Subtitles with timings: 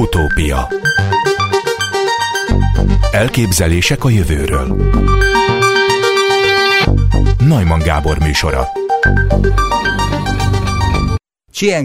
[0.00, 0.68] Utópia
[3.10, 4.92] Elképzelések a jövőről
[7.38, 8.68] Najman Gábor műsora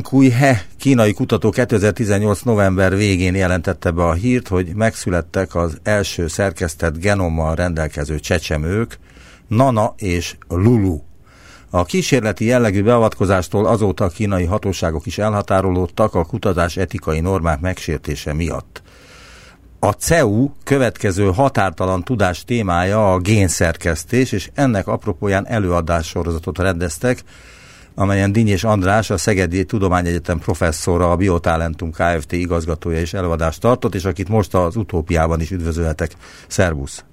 [0.02, 2.42] Kui He kínai kutató 2018.
[2.42, 9.00] november végén jelentette be a hírt, hogy megszülettek az első szerkesztett genommal rendelkező csecsemők,
[9.48, 11.00] Nana és Lulu.
[11.76, 18.34] A kísérleti jellegű beavatkozástól azóta a kínai hatóságok is elhatárolódtak a kutatás etikai normák megsértése
[18.34, 18.82] miatt.
[19.80, 27.24] A CEU következő határtalan tudás témája a génszerkesztés, és ennek apropóján előadássorozatot rendeztek,
[27.96, 32.32] amelyen Dinyés András, a Szegedi Tudományegyetem professzora, a Biotalentum Kft.
[32.32, 36.12] igazgatója is előadást tartott, és akit most az utópiában is üdvözölhetek.
[36.48, 37.06] Szervusz!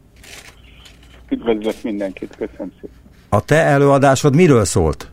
[1.29, 3.02] Üdvözlök mindenkit, köszönöm szépen!
[3.35, 5.11] A te előadásod miről szólt?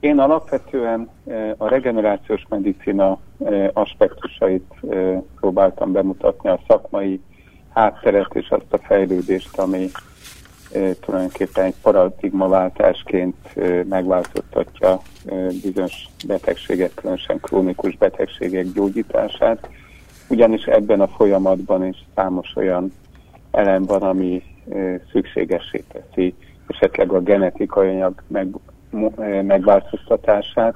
[0.00, 7.20] Én alapvetően eh, a regenerációs medicina eh, aspektusait eh, próbáltam bemutatni, a szakmai
[7.72, 9.90] hátteret és azt a fejlődést, ami
[11.00, 13.36] tulajdonképpen egy paradigmaváltásként
[13.88, 15.00] megváltoztatja
[15.62, 19.68] bizonyos betegségek, különösen krónikus betegségek gyógyítását.
[20.28, 22.92] Ugyanis ebben a folyamatban is számos olyan
[23.50, 24.42] elem van, ami
[25.12, 26.34] szükségessé teszi
[26.66, 28.48] esetleg a genetikai anyag meg,
[29.42, 30.74] megváltoztatását,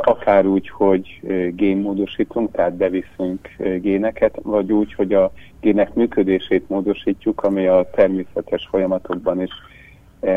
[0.00, 1.20] akár úgy, hogy
[1.54, 3.48] génmódosítunk, tehát beviszünk
[3.80, 9.50] géneket, vagy úgy, hogy a gének működését módosítjuk, ami a természetes folyamatokban is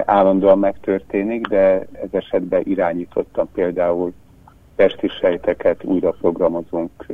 [0.06, 4.14] állandóan megtörténik, de ez esetben irányítottan például
[4.76, 7.06] testi sejteket újra programozunk,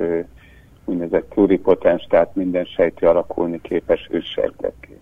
[0.85, 4.99] úgynevezett pluripotens, tehát minden sejti alakulni képes őssejtekké.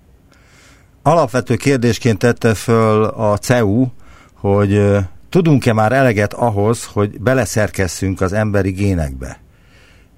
[1.07, 3.85] Alapvető kérdésként tette föl a CEU,
[4.33, 4.81] hogy
[5.29, 9.37] tudunk-e már eleget ahhoz, hogy beleszerkesszünk az emberi génekbe?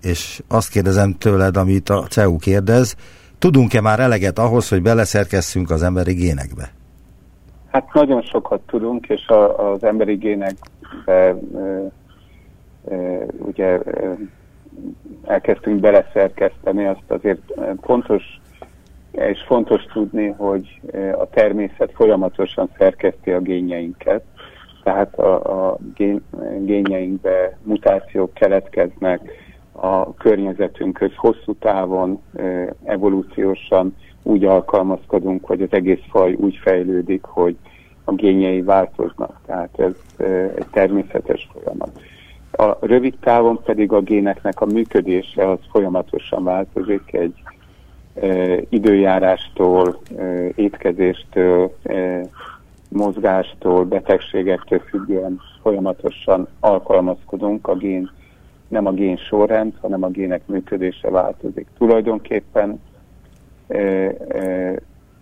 [0.02, 2.96] És azt kérdezem tőled, amit a CEU kérdez,
[3.40, 6.72] tudunk-e már eleget ahhoz, hogy beleszerkesszünk az emberi génekbe?
[7.72, 10.68] Hát nagyon sokat tudunk, és a, az emberi génekbe
[11.06, 11.36] e, e,
[13.38, 14.18] ugye e,
[15.26, 18.24] elkezdtünk beleszerkeszteni, azt azért fontos
[19.18, 20.82] és fontos tudni, hogy
[21.20, 24.24] a természet folyamatosan szerkeszti a génjeinket,
[24.84, 26.22] tehát a, a gén,
[26.60, 29.32] génjeinkbe mutációk keletkeznek,
[29.72, 32.22] a környezetünkhöz hosszú távon
[32.84, 37.56] evolúciósan úgy alkalmazkodunk, hogy az egész faj úgy fejlődik, hogy
[38.04, 39.40] a génjei változnak.
[39.46, 39.94] Tehát ez
[40.56, 42.02] egy természetes folyamat.
[42.52, 47.34] A rövid távon pedig a géneknek a működése az folyamatosan változik, egy
[48.70, 50.02] időjárástól,
[50.56, 51.76] étkezéstől,
[52.90, 58.12] mozgástól, betegségektől függően folyamatosan alkalmazkodunk, a gén,
[58.68, 61.68] nem a gén sorrend, hanem a gének működése változik.
[61.78, 62.82] Tulajdonképpen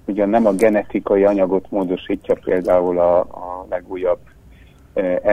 [0.06, 4.20] ugyan nem a genetikai anyagot módosítja például a, a legújabb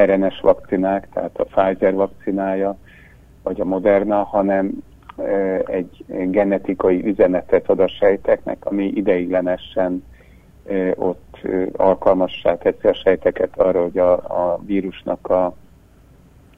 [0.05, 2.77] RNS vakcinák, tehát a Pfizer vakcinája,
[3.43, 4.83] vagy a Moderna, hanem
[5.67, 10.05] egy genetikai üzenetet ad a sejteknek, ami ideiglenesen
[10.95, 11.39] ott
[11.73, 15.55] alkalmassá teszi a sejteket arra, hogy a, a vírusnak a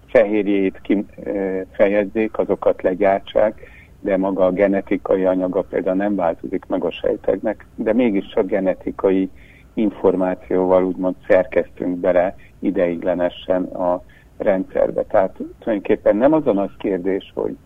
[0.07, 3.61] fehérjét kifejezzék, azokat legyártsák,
[4.01, 9.31] de maga a genetikai anyaga például nem változik meg a sejteknek, de mégiscsak genetikai
[9.75, 14.03] információval úgymond szerkeztünk bele ideiglenesen a
[14.37, 15.03] rendszerbe.
[15.03, 17.57] Tehát tulajdonképpen nem az a nagy kérdés, hogy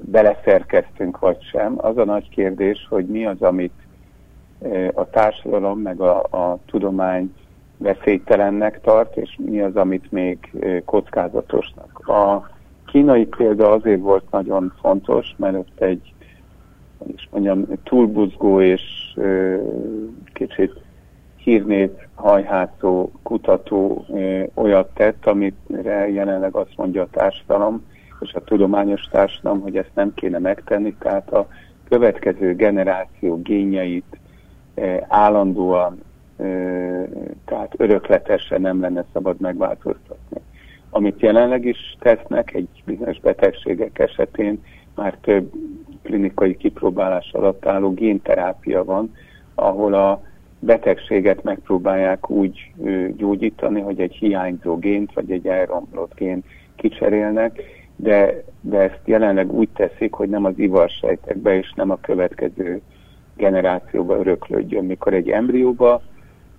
[0.00, 1.74] beleszerkeztünk vagy sem.
[1.76, 3.72] Az a nagy kérdés, hogy mi az, amit
[4.94, 7.34] a társadalom meg a, a tudomány
[7.76, 10.38] veszélytelennek tart, és mi az, amit még
[10.84, 12.08] kockázatosnak.
[12.08, 12.50] A
[12.86, 16.14] kínai példa azért volt nagyon fontos, mert ott egy,
[17.14, 18.82] is mondjam, túlbuzgó és
[20.32, 20.72] kicsit
[21.36, 24.06] hírnét hajhátó kutató
[24.54, 27.86] olyat tett, amire jelenleg azt mondja a társadalom,
[28.20, 31.48] és a tudományos társadalom, hogy ezt nem kéne megtenni, tehát a
[31.88, 34.18] következő generáció génjeit
[34.74, 36.02] eh, állandóan,
[36.36, 37.06] eh,
[37.44, 40.40] tehát örökletesen nem lenne szabad megváltoztatni.
[40.90, 44.62] Amit jelenleg is tesznek egy bizonyos betegségek esetén,
[44.94, 45.52] már több
[46.02, 49.14] klinikai kipróbálás alatt álló génterápia van,
[49.54, 50.22] ahol a
[50.58, 52.72] betegséget megpróbálják úgy
[53.16, 56.44] gyógyítani, hogy egy hiányzó gént vagy egy elromlott gént
[56.76, 57.62] kicserélnek,
[58.00, 62.80] de, de ezt jelenleg úgy teszik, hogy nem az ivarsejtekbe és nem a következő
[63.36, 64.84] generációba öröklődjön.
[64.84, 66.02] Mikor egy embrióba,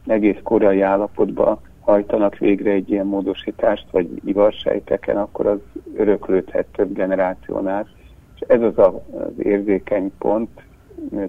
[0.05, 5.59] egész korai állapotban hajtanak végre egy ilyen módosítást, vagy ivarsejteken, akkor az
[5.95, 7.87] öröklődhet több generációnál.
[8.35, 10.49] És ez az az érzékeny pont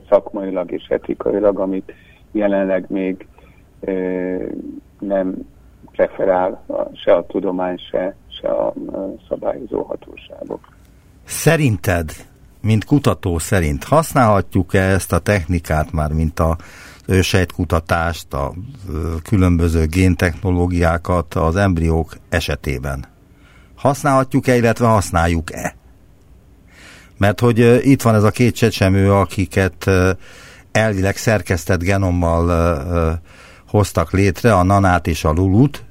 [0.08, 1.92] szakmailag és etikailag, amit
[2.32, 3.26] jelenleg még
[3.80, 3.92] e,
[4.98, 5.34] nem
[5.92, 8.74] preferál se a tudomány, se, a
[9.28, 10.68] szabályozó hatóságok.
[11.24, 12.12] Szerinted,
[12.60, 16.56] mint kutató szerint használhatjuk-e ezt a technikát már, mint a
[17.06, 18.52] ősejtkutatást, a
[19.22, 23.04] különböző géntechnológiákat az embriók esetében.
[23.76, 25.76] Használhatjuk-e, illetve használjuk-e?
[27.18, 29.90] Mert hogy itt van ez a két csecsemő, akiket
[30.72, 33.20] elvileg szerkesztett genommal
[33.68, 35.84] hoztak létre, a nanát és a lulut.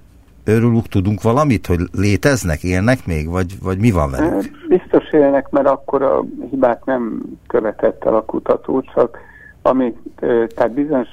[0.49, 4.51] Őrülük tudunk valamit, hogy léteznek, élnek még, vagy, vagy mi van velük?
[4.67, 9.17] Biztos élnek, mert akkor a hibát nem követett el a kutató, csak
[9.61, 11.07] ami, tehát bizonyos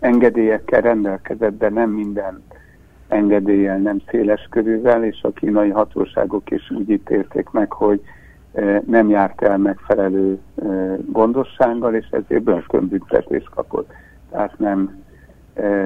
[0.00, 2.42] engedélyekkel rendelkezett, de nem minden
[3.08, 8.00] engedéllyel, nem széles körülvel, és a kínai hatóságok is úgy ítélték meg, hogy
[8.86, 10.38] nem járt el megfelelő
[11.06, 13.90] gondossággal, és ezért börtönbüntetést kapott.
[14.30, 15.02] Tehát nem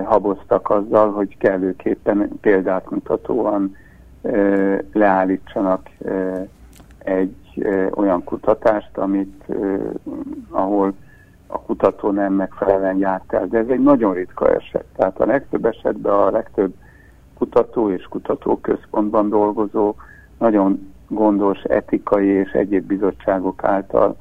[0.05, 3.77] haboztak azzal, hogy kellőképpen példát mutatóan
[4.93, 5.89] leállítsanak
[6.99, 9.45] egy olyan kutatást, amit
[10.51, 10.93] ahol
[11.47, 13.47] a kutató nem megfelelően járt el.
[13.47, 14.85] De ez egy nagyon ritka eset.
[14.97, 16.75] Tehát a legtöbb esetben a legtöbb
[17.35, 19.95] kutató és kutatóközpontban dolgozó
[20.39, 24.17] nagyon gondos etikai és egyéb bizottságok által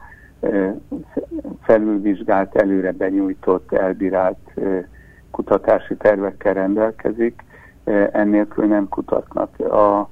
[1.62, 4.51] felülvizsgált, előre benyújtott, elbírált
[5.31, 7.43] kutatási tervekkel rendelkezik,
[8.11, 9.59] ennélkül nem kutatnak.
[9.59, 10.09] A,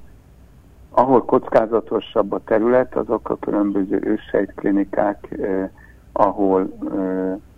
[0.90, 5.38] ahol kockázatosabb a terület, azok a különböző őssejtklinikák,
[6.12, 6.78] ahol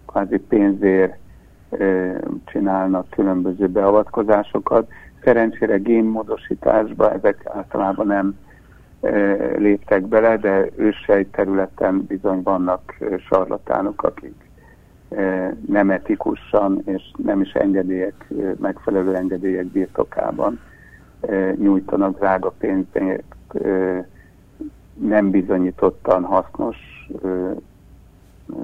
[0.07, 1.17] kvázi pénzért
[2.45, 4.91] csinálnak különböző beavatkozásokat.
[5.25, 8.39] Szerencsére génmódosításba ezek általában nem
[9.57, 12.97] léptek bele, de ősej területen bizony vannak
[13.29, 14.35] sarlatánok, akik
[15.67, 18.27] nem etikusan és nem is engedélyek,
[18.61, 20.61] megfelelő engedélyek birtokában
[21.57, 23.35] nyújtanak drága pénzért
[24.95, 26.77] nem bizonyítottan hasznos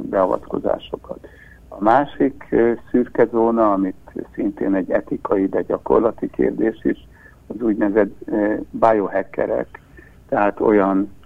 [0.02, 1.28] beavatkozásokat.
[1.68, 2.54] A másik
[2.90, 7.08] szürke zóna, amit szintén egy etikai, de gyakorlati kérdés is,
[7.46, 8.30] az úgynevezett
[8.70, 9.80] biohackerek,
[10.28, 11.16] tehát olyan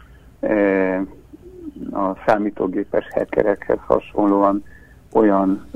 [1.92, 4.64] a számítógépes hackerekhez hasonlóan
[5.12, 5.67] olyan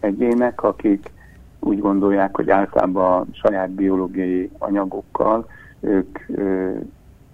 [0.00, 1.10] egyének, akik
[1.60, 5.46] úgy gondolják, hogy általában saját biológiai anyagokkal
[5.80, 6.18] ők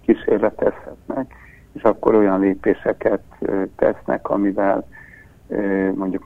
[0.05, 1.33] kísérletezhetnek,
[1.71, 3.21] és akkor olyan lépéseket
[3.75, 4.87] tesznek, amivel
[5.95, 6.25] mondjuk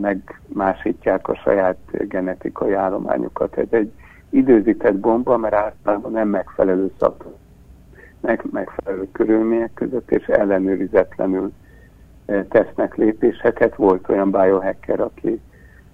[0.00, 3.56] megmásítják a saját genetikai állományokat.
[3.56, 3.92] Ez egy
[4.30, 7.24] időzített bomba, mert általában nem megfelelő szak,
[8.20, 11.52] meg megfelelő körülmények között, és ellenőrizetlenül
[12.48, 13.74] tesznek lépéseket.
[13.74, 15.40] Volt olyan biohacker, aki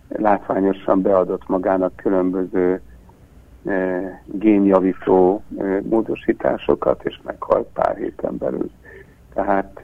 [0.08, 2.80] látványosan beadott magának különböző
[4.24, 5.42] génjavító
[5.82, 8.70] módosításokat, és meghalt pár héten belül.
[9.34, 9.80] Tehát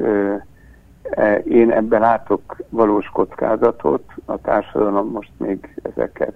[1.02, 6.34] e, én ebben látok valós kockázatot, a társadalom most még ezeket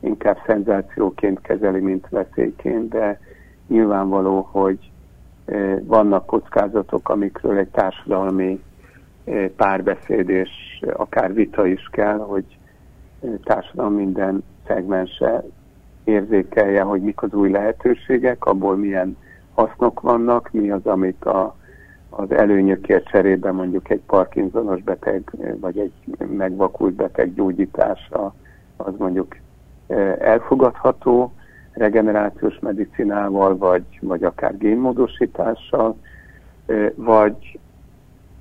[0.00, 3.20] inkább szenzációként kezeli, mint veszélyként, de
[3.66, 4.90] nyilvánvaló, hogy
[5.80, 8.62] vannak kockázatok, amikről egy társadalmi
[9.56, 10.50] párbeszéd és
[10.92, 12.44] akár vita is kell, hogy
[13.44, 15.44] társadalom minden szegmense
[16.04, 19.16] érzékelje, hogy mik az új lehetőségek, abból milyen
[19.54, 21.56] hasznok vannak, mi az, amit a,
[22.10, 25.30] az előnyökért cserében mondjuk egy Parkinsonos beteg,
[25.60, 28.34] vagy egy megvakult beteg gyógyítása,
[28.76, 29.36] az mondjuk
[30.18, 31.32] elfogadható
[31.72, 35.96] regenerációs medicinával, vagy, vagy akár génmódosítással,
[36.94, 37.58] vagy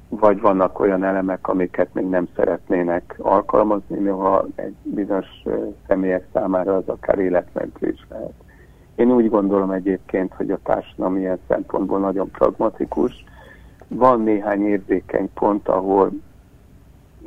[0.10, 5.44] vagy vannak olyan elemek, amiket még nem szeretnének alkalmazni, noha egy bizonyos
[5.88, 8.34] személyek számára az akár életmentő is lehet.
[8.96, 13.24] Én úgy gondolom egyébként, hogy a társadalom ilyen szempontból nagyon pragmatikus.
[13.88, 16.12] Van néhány érzékeny pont, ahol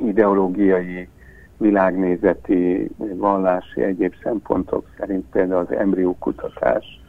[0.03, 1.09] ideológiai,
[1.57, 7.01] világnézeti, vallási, egyéb szempontok szerint például az embriókutatás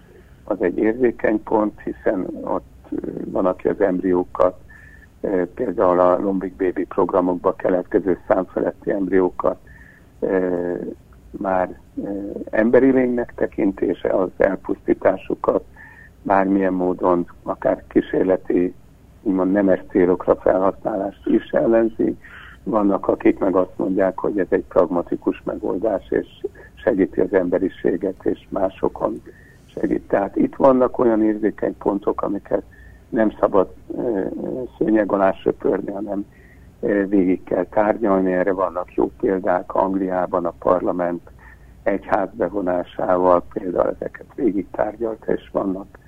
[0.44, 2.88] az egy érzékeny pont, hiszen ott
[3.24, 4.60] van, aki az embriókat
[5.54, 9.58] például a Lombik Baby programokba keletkező számfeletti embriókat
[11.30, 11.78] már
[12.50, 15.64] emberi lénynek tekintése, az elpusztításukat
[16.22, 18.74] bármilyen módon, akár kísérleti,
[19.22, 22.16] úgymond nemes célokra felhasználást is ellenzi,
[22.64, 26.26] vannak, akik meg azt mondják, hogy ez egy pragmatikus megoldás, és
[26.74, 29.22] segíti az emberiséget, és másokon
[29.74, 30.08] segít.
[30.08, 32.62] Tehát itt vannak olyan érzékeny pontok, amiket
[33.12, 33.72] nem szabad
[34.78, 36.26] szőnyeg alá söpörni, hanem
[37.08, 38.32] végig kell tárgyalni.
[38.32, 41.30] Erre vannak jó példák Angliában a parlament
[41.82, 45.98] egyház bevonásával, például ezeket végig tárgyalta, és vannak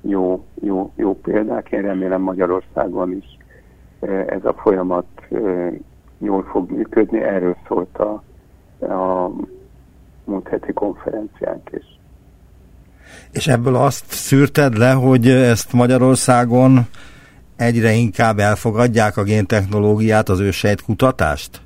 [0.00, 1.72] jó, jó, jó példák.
[1.72, 3.38] Én remélem Magyarországon is
[4.26, 5.06] ez a folyamat
[6.18, 7.22] jól fog működni.
[7.22, 8.22] Erről szólt a,
[8.92, 9.30] a
[10.24, 11.93] múlt heti konferenciánk is.
[13.30, 16.86] És ebből azt szűrted le, hogy ezt Magyarországon
[17.56, 21.60] egyre inkább elfogadják a géntechnológiát, az ősejt kutatást?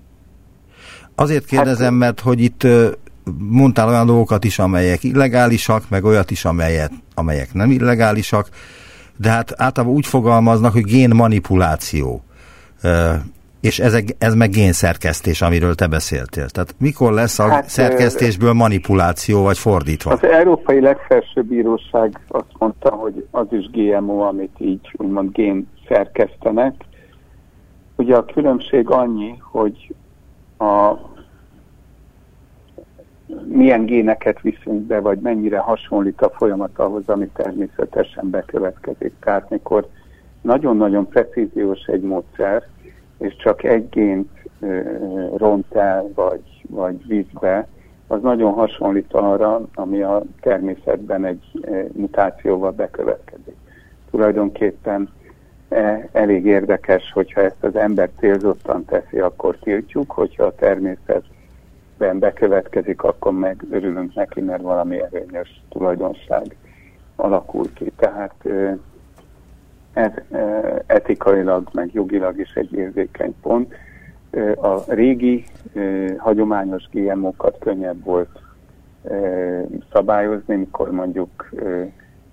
[1.15, 2.67] Azért kérdezem, hát, mert hogy itt
[3.39, 8.49] mondtál olyan dolgokat is, amelyek illegálisak, meg olyat is, amelyek, amelyek nem illegálisak,
[9.17, 12.23] de hát általában úgy fogalmaznak, hogy génmanipuláció
[13.61, 16.49] és ez, ez meg génszerkesztés, amiről te beszéltél.
[16.49, 20.11] Tehát mikor lesz a hát, szerkesztésből manipuláció, vagy fordítva?
[20.11, 26.75] Az Európai Legfelsőbb Bíróság azt mondta, hogy az is GMO, amit így úgymond gén szerkesztenek.
[27.97, 29.95] Ugye a különbség annyi, hogy
[30.59, 30.93] a
[33.49, 39.13] milyen géneket viszünk be, vagy mennyire hasonlít a folyamat ahhoz, ami természetesen bekövetkezik.
[39.21, 39.89] Tehát mikor
[40.43, 42.67] nagyon-nagyon precíziós egy módszer,
[43.19, 44.31] és csak egy gént
[45.37, 47.67] ront el, vagy, vagy vízbe,
[48.07, 51.43] az nagyon hasonlít arra, ami a természetben egy
[51.93, 53.57] mutációval bekövetkezik.
[54.11, 55.09] Tulajdonképpen
[55.69, 63.03] e, elég érdekes, hogyha ezt az ember célzottan teszi, akkor tiltjuk, hogyha a természetben bekövetkezik,
[63.03, 66.57] akkor meg örülünk neki, mert valami erőnyös tulajdonság
[67.17, 67.93] alakul ki.
[67.97, 68.35] Tehát
[69.99, 70.13] ez
[70.87, 73.75] etikailag, meg jogilag is egy érzékeny pont.
[74.57, 75.45] A régi,
[76.17, 78.41] hagyományos GMO-kat könnyebb volt
[79.93, 81.51] szabályozni, mikor mondjuk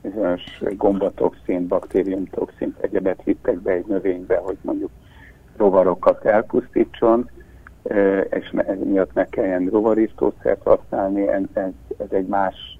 [0.01, 4.91] bizonyos gombatoxin, baktériumtoxin, egyebet vittek be egy növénybe, hogy mondjuk
[5.57, 7.29] rovarokat elpusztítson,
[8.29, 8.53] és
[8.83, 11.43] miatt ne kelljen rovarisztószert használni, ez,
[11.97, 12.79] ez egy más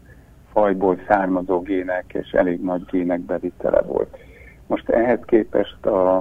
[0.52, 4.18] fajból származó gének és elég nagy gének bevitele volt.
[4.68, 6.16] Most ehhez képest a,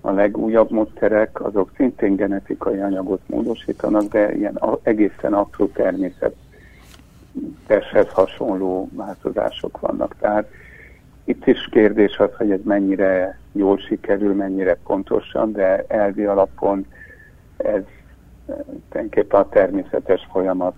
[0.00, 9.80] a legújabb módszerek, azok szintén genetikai anyagot módosítanak, de ilyen egészen apró természeteshez hasonló változások
[9.80, 10.14] vannak.
[10.18, 10.50] Tehát
[11.24, 16.86] itt is kérdés az, hogy ez mennyire jól sikerül, mennyire pontosan, de elvi alapon
[17.56, 17.82] ez
[18.88, 20.74] tulajdonképpen a természetes folyamat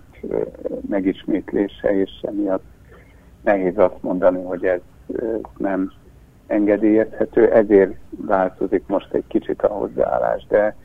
[0.89, 2.63] megismétlése, és emiatt
[3.41, 4.79] nehéz azt mondani, hogy ez
[5.57, 5.91] nem
[6.51, 10.75] engedélyezhető, ezért változik most egy kicsit a hozzáállás, de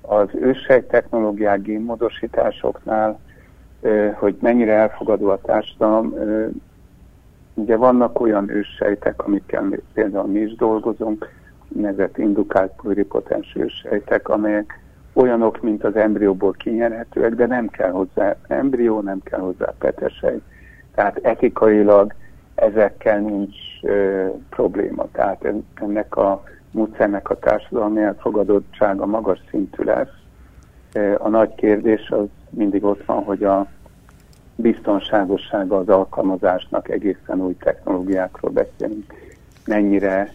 [0.00, 3.18] az őssejt technológiák génmódosításoknál,
[4.14, 6.14] hogy mennyire elfogadó a társadalom,
[7.54, 11.28] ugye vannak olyan őssejtek, amikkel például mi is dolgozunk,
[11.68, 14.80] nevezett indukált pluripotens őssejtek, amelyek
[15.12, 20.40] olyanok, mint az embrióból kinyerhetőek, de nem kell hozzá embrió, nem kell hozzá petesej.
[20.94, 22.14] Tehát etikailag
[22.54, 23.56] ezekkel nincs
[24.50, 25.06] probléma.
[25.12, 30.14] Tehát ennek a módszernek a társadalmi elfogadottsága magas szintű lesz.
[31.18, 33.66] A nagy kérdés az mindig ott van, hogy a
[34.56, 39.04] biztonságossága az alkalmazásnak egészen új technológiákról beszélünk.
[39.66, 40.32] Mennyire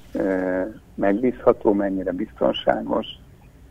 [0.95, 3.07] megbízható, mennyire biztonságos,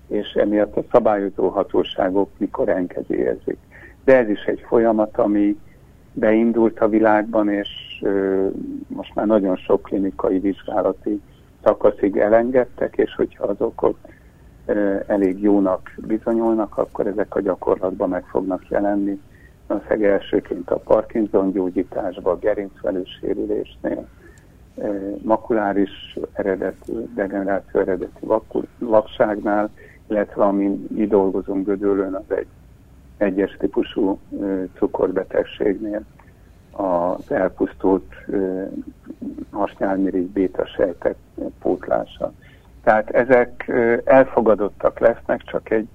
[0.07, 3.59] és emiatt a szabályozó hatóságok mikor engedélyezik.
[4.05, 5.59] De ez is egy folyamat, ami
[6.13, 7.69] beindult a világban, és
[8.95, 11.21] most már nagyon sok klinikai vizsgálati
[11.63, 13.95] szakaszig elengedtek, és hogyha azok
[15.07, 19.21] elég jónak bizonyulnak, akkor ezek a gyakorlatban meg fognak jelenni.
[19.67, 24.09] Az elsőként a Parkinson gyógyításban, gerincvelősérülésnél,
[25.23, 28.27] makuláris eredetű, degeneráció eredeti
[28.79, 29.71] vakságnál,
[30.07, 32.47] illetve amin mi dolgozunk Gödöllön, az egy
[33.17, 34.19] egyes típusú
[34.75, 36.03] cukorbetegségnél
[36.73, 38.15] az elpusztult
[39.51, 41.15] hasnyálmirigy béta sejtek
[41.59, 42.33] pótlása.
[42.83, 43.73] Tehát ezek
[44.05, 45.89] elfogadottak lesznek, csak egy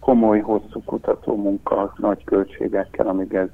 [0.00, 3.48] komoly, hosszú kutató munka nagy költségekkel, amíg ez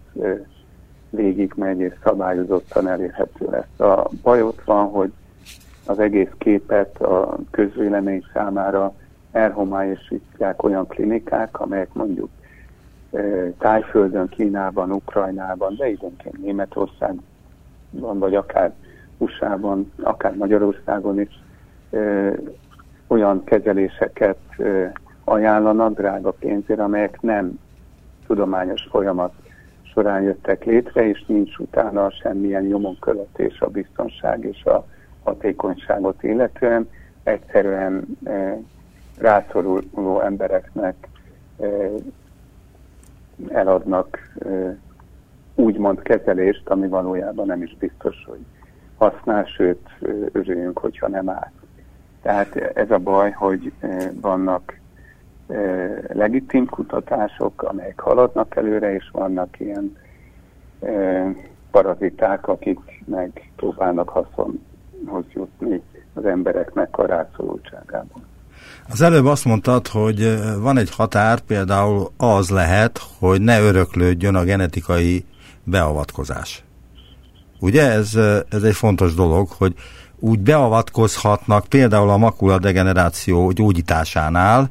[1.10, 3.80] végigmegy és szabályozottan elérhető lesz.
[3.88, 5.12] A baj ott van, hogy
[5.86, 8.94] az egész képet a közvélemény számára
[9.32, 12.30] elhomályosítják olyan klinikák, amelyek mondjuk
[13.58, 18.72] Tájföldön, Kínában, Ukrajnában, de időnként Németországban, vagy akár
[19.18, 21.42] USA-ban, akár Magyarországon is
[21.90, 22.32] ö,
[23.06, 24.84] olyan kezeléseket ö,
[25.24, 27.58] ajánlanak drága pénzért, amelyek nem
[28.26, 29.32] tudományos folyamat
[29.82, 34.86] során jöttek létre, és nincs utána semmilyen nyomonkövetés a biztonság és a
[35.22, 36.88] hatékonyságot illetően.
[37.22, 38.58] Egyszerűen e,
[39.18, 41.08] rászoruló embereknek
[41.60, 41.66] e,
[43.48, 44.36] eladnak
[45.54, 48.44] úgymond kezelést, ami valójában nem is biztos, hogy
[48.96, 49.88] használ, sőt,
[50.32, 51.50] örüljünk, hogyha nem áll.
[52.22, 53.72] Tehát ez a baj, hogy
[54.20, 54.78] vannak
[56.08, 59.96] legitim kutatások, amelyek haladnak előre, és vannak ilyen
[61.70, 65.82] paraziták, akik meg próbálnak haszonhoz jutni
[66.14, 68.26] az embereknek a rászorultságában.
[68.88, 74.44] Az előbb azt mondtad, hogy van egy határ, például az lehet, hogy ne öröklődjön a
[74.44, 75.24] genetikai
[75.64, 76.62] beavatkozás.
[77.60, 78.14] Ugye ez,
[78.48, 79.74] ez egy fontos dolog, hogy
[80.18, 84.70] úgy beavatkozhatnak például a makula degeneráció gyógyításánál,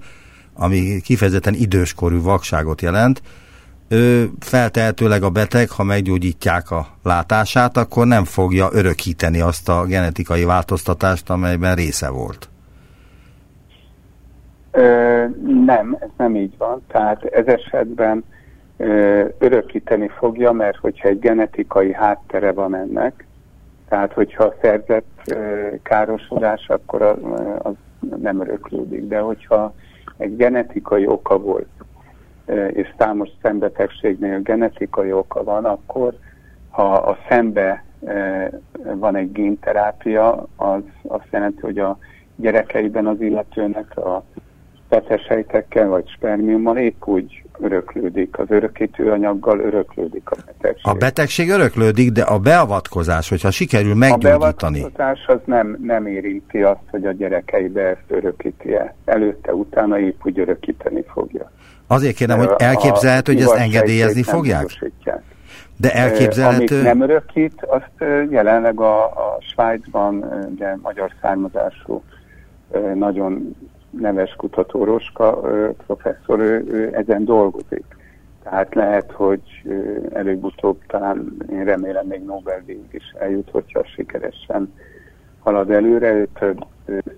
[0.54, 3.22] ami kifejezetten időskorú vakságot jelent,
[3.88, 10.44] ő feltehetőleg a beteg, ha meggyógyítják a látását, akkor nem fogja örökíteni azt a genetikai
[10.44, 12.50] változtatást, amelyben része volt.
[15.66, 16.82] Nem, ez nem így van.
[16.88, 18.24] Tehát ez esetben
[19.38, 23.26] örökíteni fogja, mert hogyha egy genetikai háttere van ennek,
[23.90, 25.36] tehát hogyha szerzett
[25.84, 27.02] károsodás, akkor
[27.58, 27.74] az
[28.22, 29.08] nem öröklődik.
[29.08, 29.74] De hogyha
[30.18, 31.70] egy genetikai oka volt,
[32.68, 36.14] és számos szembetegségnél genetikai oka van, akkor
[36.70, 37.84] ha a szembe
[38.94, 41.98] van egy génterápia, az azt jelenti, hogy a
[42.36, 44.24] gyerekeiben az illetőnek a
[44.90, 50.92] betesejtekkel vagy spermiummal épp úgy öröklődik, az örökítő anyaggal öröklődik a betegség.
[50.92, 54.80] A betegség öröklődik, de a beavatkozás, hogyha sikerül meggyógyítani.
[54.84, 58.96] A beavatkozás az nem, nem érinti azt, hogy a gyerekeibe ezt örökíti-e.
[59.06, 61.52] Előtte, utána épp úgy örökíteni fogja.
[61.88, 64.66] Azért kérem, hogy elképzelhető, hogy ezt engedélyezni fogják?
[65.80, 66.76] De elképzelhető...
[66.76, 72.04] Amit nem örökít, azt jelenleg a, a Svájcban, ugye magyar származású,
[72.94, 73.56] nagyon
[74.00, 75.42] neves kutató Roska
[75.86, 77.86] professzor, ő, ő ezen dolgozik.
[78.44, 79.42] Tehát lehet, hogy
[80.14, 84.74] előbb-utóbb talán én remélem még Nobel-díj is eljut, hogyha sikeresen
[85.40, 86.66] halad előre, ő több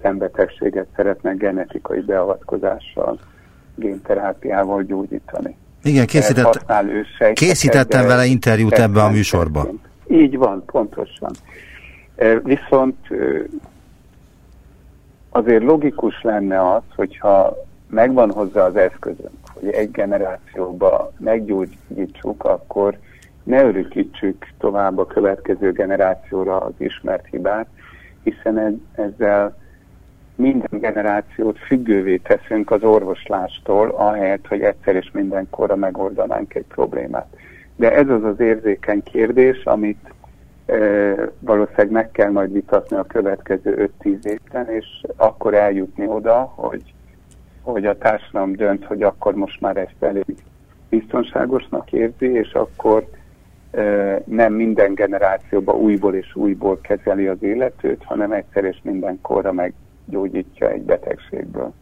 [0.02, 3.20] szembetegséget szeretne genetikai beavatkozással,
[3.76, 5.56] génterápiával gyógyítani.
[5.84, 6.65] Igen, készített,
[7.34, 9.70] készítettem vele interjút ebbe a műsorba.
[10.08, 11.32] Így van, pontosan.
[12.44, 12.98] Viszont
[15.30, 17.58] azért logikus lenne az, hogyha
[17.89, 22.98] megvan hozzá az eszközünk, hogy egy generációba meggyógyítsuk, akkor
[23.44, 27.68] ne örökítsük tovább a következő generációra az ismert hibát,
[28.24, 29.58] hiszen ezzel
[30.36, 37.36] minden generációt függővé teszünk az orvoslástól, ahelyett, hogy egyszer és mindenkorra megoldanánk egy problémát.
[37.76, 40.13] De ez az az érzékeny kérdés, amit
[41.39, 46.93] valószínűleg meg kell majd vitatni a következő 5-10 évben, és akkor eljutni oda, hogy,
[47.62, 50.36] hogy a társadalom dönt, hogy akkor most már ezt elég
[50.89, 53.08] biztonságosnak érzi, és akkor
[54.25, 60.82] nem minden generációban újból és újból kezeli az életőt, hanem egyszer és mindenkorra meggyógyítja egy
[60.82, 61.73] betegségből.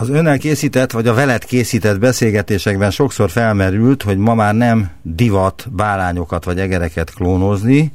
[0.00, 5.66] Az önnel készített, vagy a veled készített beszélgetésekben sokszor felmerült, hogy ma már nem divat
[5.70, 7.92] bárányokat vagy egereket klónozni,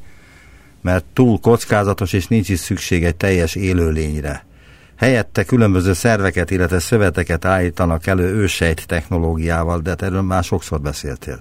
[0.81, 4.45] mert túl kockázatos és nincs is szükség egy teljes élőlényre.
[4.95, 11.39] Helyette különböző szerveket, illetve szöveteket állítanak elő ősejt technológiával, de erről már sokszor beszéltél.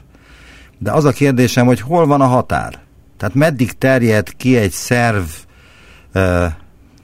[0.79, 2.79] De az a kérdésem, hogy hol van a határ?
[3.17, 5.25] Tehát meddig terjed ki egy szerv
[6.15, 6.45] uh,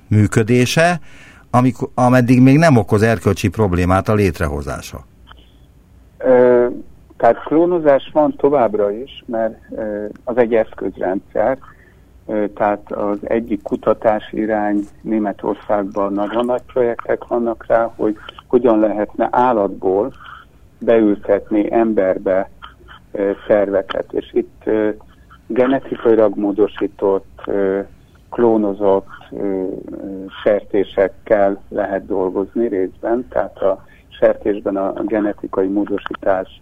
[0.08, 1.00] működése,
[1.50, 4.98] amikor, ameddig még nem okoz erkölcsi problémát a létrehozása?
[6.18, 6.66] Ö,
[7.16, 11.58] tehát klónozás van továbbra is, mert ö, az egy eszközrendszer,
[12.26, 19.28] ö, tehát az egyik kutatási irány Németországban nagyon nagy projektek vannak rá, hogy hogyan lehetne
[19.30, 20.12] állatból
[20.78, 22.50] beültetni emberbe
[23.12, 24.88] ö, szerveket, és itt ö,
[25.46, 27.80] genetikailag módosított ö,
[28.30, 29.64] klónozott ö,
[30.42, 36.60] sertésekkel lehet dolgozni részben, tehát a sertésben a genetikai módosítás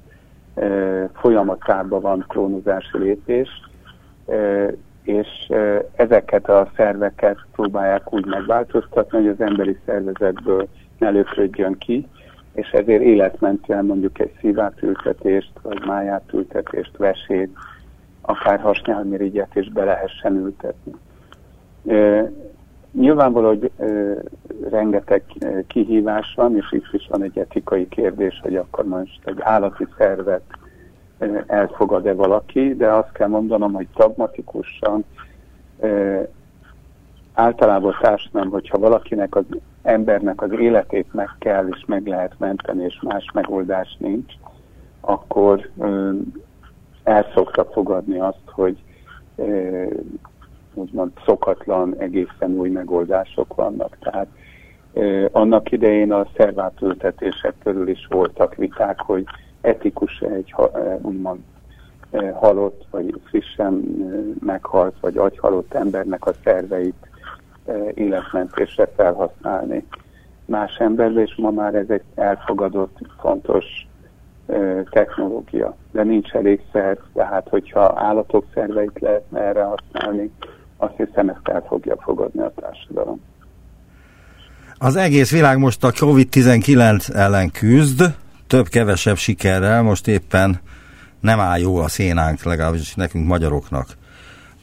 [0.54, 3.48] ö, folyamatában van klónozási lépés,
[5.02, 5.28] és
[5.96, 12.06] ezeket a szerveket próbálják úgy megváltoztatni, hogy az emberi szervezetből ne lökrödjön ki,
[12.52, 17.50] és ezért életmentően mondjuk egy szívátültetést, vagy májátültetést, vesét,
[18.20, 20.92] akár hasnyálmirigyet is be lehessen ültetni
[22.92, 24.12] nyilvánvaló, hogy ö,
[24.70, 25.22] rengeteg
[25.66, 30.42] kihívás van, és itt is van egy etikai kérdés, hogy akkor most egy állati szervet
[31.18, 35.04] ö, elfogad-e valaki, de azt kell mondanom, hogy pragmatikusan
[35.80, 36.20] ö,
[37.34, 39.44] általában társadalom, hogyha valakinek az
[39.82, 44.32] embernek az életét meg kell és meg lehet menteni, és más megoldás nincs,
[45.00, 46.10] akkor ö,
[47.04, 48.82] el szokta fogadni azt, hogy
[49.36, 49.84] ö,
[50.76, 53.96] úgymond szokatlan, egészen új megoldások vannak.
[54.00, 54.26] Tehát
[55.32, 59.24] annak idején a szervátültetések körül is voltak viták, hogy
[59.60, 60.54] etikus egy
[61.00, 61.40] úgymond
[62.34, 63.72] halott, vagy frissen
[64.44, 67.08] meghalt, vagy agyhalott embernek a szerveit
[67.94, 69.86] életmentésre felhasználni
[70.44, 73.64] más emberbe, és ma már ez egy elfogadott, fontos
[74.90, 75.76] technológia.
[75.90, 80.30] De nincs elég szerv, tehát hogyha állatok szerveit lehetne erre használni,
[80.76, 83.20] azt hiszem ezt el fogja fogadni a társadalom.
[84.78, 88.14] Az egész világ most a COVID-19 ellen küzd,
[88.46, 90.60] több-kevesebb sikerrel, most éppen
[91.20, 93.86] nem áll jó a szénánk, legalábbis nekünk magyaroknak.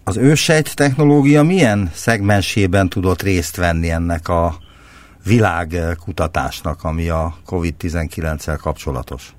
[0.03, 4.55] Az ősejt technológia milyen szegmensében tudott részt venni ennek a
[5.23, 9.33] világkutatásnak, ami a COVID-19-el kapcsolatos?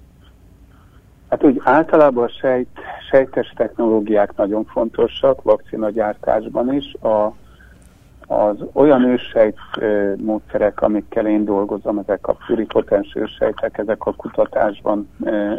[1.35, 2.69] Hát úgy általában a sejt,
[3.11, 6.95] sejtes technológiák nagyon fontosak, vakcinagyártásban is.
[6.95, 7.33] A,
[8.27, 9.59] az olyan őssejt
[10.17, 15.09] módszerek, amikkel én dolgozom, ezek a pluripotens őssejtek, ezek a kutatásban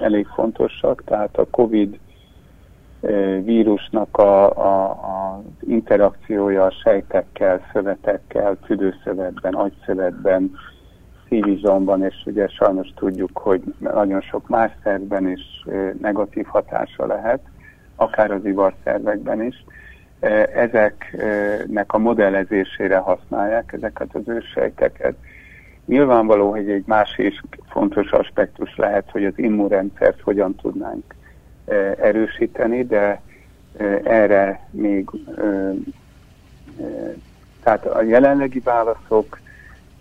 [0.02, 2.00] elég fontosak, tehát a COVID
[3.44, 10.52] vírusnak a, a, a interakciója a sejtekkel, szövetekkel, tüdőszövetben, agyszövetben,
[11.28, 15.66] szívizomban, és ugye sajnos tudjuk, hogy nagyon sok más szervben is
[16.02, 17.40] negatív hatása lehet,
[17.96, 19.66] akár az ivarszervekben is.
[20.56, 25.16] Ezeknek a modellezésére használják ezeket az őssejteket.
[25.86, 27.34] Nyilvánvaló, hogy egy másik
[27.70, 31.16] fontos aspektus lehet, hogy az immunrendszert hogyan tudnánk
[32.02, 33.22] erősíteni, de
[34.04, 35.10] erre még
[37.64, 39.40] tehát a jelenlegi válaszok,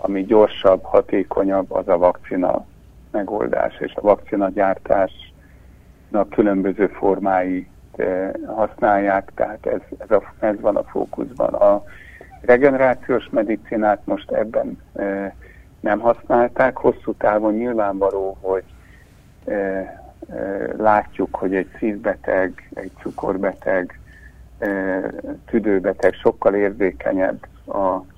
[0.05, 2.67] ami gyorsabb, hatékonyabb, az a vakcina
[3.11, 7.69] megoldás, és a vakcina gyártásnak különböző formái
[8.47, 11.55] használják, tehát ez, ez, a, ez van a fókuszban.
[11.55, 11.85] A
[12.41, 14.79] regenerációs medicinát most ebben
[15.81, 18.65] nem használták, hosszú távon nyilvánvaló, hogy
[20.77, 24.01] látjuk, hogy egy szívbeteg, egy cukorbeteg,
[25.47, 28.13] tüdőbeteg sokkal érzékenyebb a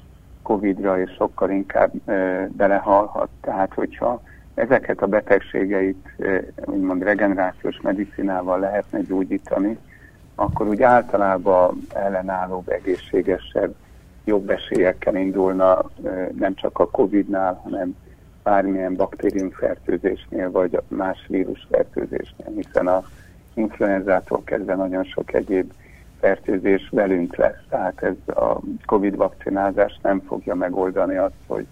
[0.46, 1.92] Covid-ra, és sokkal inkább
[2.48, 3.28] belehalhat.
[3.40, 4.22] Tehát, hogyha
[4.54, 6.08] ezeket a betegségeit,
[6.64, 9.78] úgymond regenerációs medicinával lehetne gyógyítani,
[10.34, 13.74] akkor úgy általában ellenállóbb, egészségesebb,
[14.24, 15.78] jobb esélyekkel indulna
[16.38, 17.96] nem csak a Covid-nál, hanem
[18.42, 23.04] bármilyen baktériumfertőzésnél, vagy más vírusfertőzésnél, hiszen a
[23.54, 25.72] influenzától kezdve nagyon sok egyéb
[26.20, 27.62] fertőzés velünk lesz.
[27.68, 31.66] Tehát ez a Covid vakcinázás nem fogja megoldani azt, hogy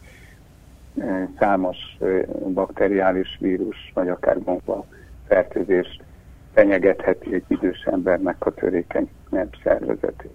[1.39, 1.77] számos
[2.49, 4.87] bakteriális vírus, vagy akár bomba
[5.27, 6.01] fertőzés
[6.53, 9.11] fenyegetheti egy idős embernek a törékeny
[9.63, 10.35] szervezetét.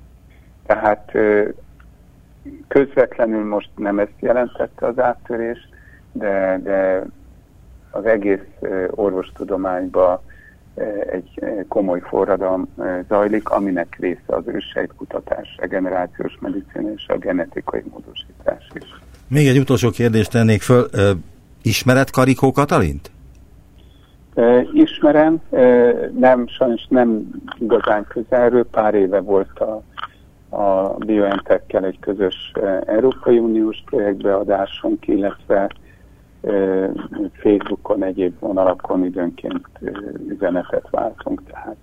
[0.66, 1.12] Tehát
[2.68, 5.70] közvetlenül most nem ezt jelentette az áttörés,
[6.12, 7.06] de, de
[7.92, 8.48] az egész
[8.90, 10.20] orvostudományban
[11.12, 12.68] egy komoly forradalom
[13.08, 19.02] zajlik, aminek része az ősejtkutatás, a generációs medicina és a genetikai módosítás is.
[19.28, 20.90] Még egy utolsó kérdést tennék föl.
[21.62, 23.12] Ismered Karikó Katalint?
[24.74, 25.42] Ismerem,
[26.20, 29.82] nem, sajnos nem igazán közelről, pár éve volt a,
[30.56, 32.52] a BioNTech-kel egy közös
[32.86, 35.70] Európai Uniós projektbeadásunk, illetve
[37.34, 39.68] Facebookon, egyéb vonalakon időnként
[40.28, 41.76] üzenetet váltunk, tehát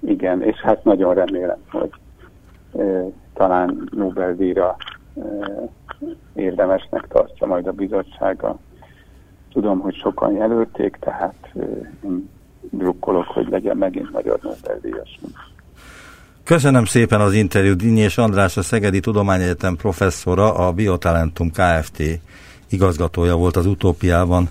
[0.00, 1.90] igen, és hát nagyon remélem, hogy
[3.34, 4.76] talán Nobel-díjra
[6.34, 8.58] érdemesnek tartja majd a bizottsága.
[9.52, 11.54] Tudom, hogy sokan jelölték, tehát
[12.70, 15.20] drukkolok, hogy legyen megint magyar Nobel-díjas.
[16.44, 17.76] Köszönöm szépen az interjút.
[17.76, 22.02] Dinyés András, a Szegedi Tudományegyetem professzora, a Biotalentum Kft
[22.72, 24.48] igazgatója volt az utópiában.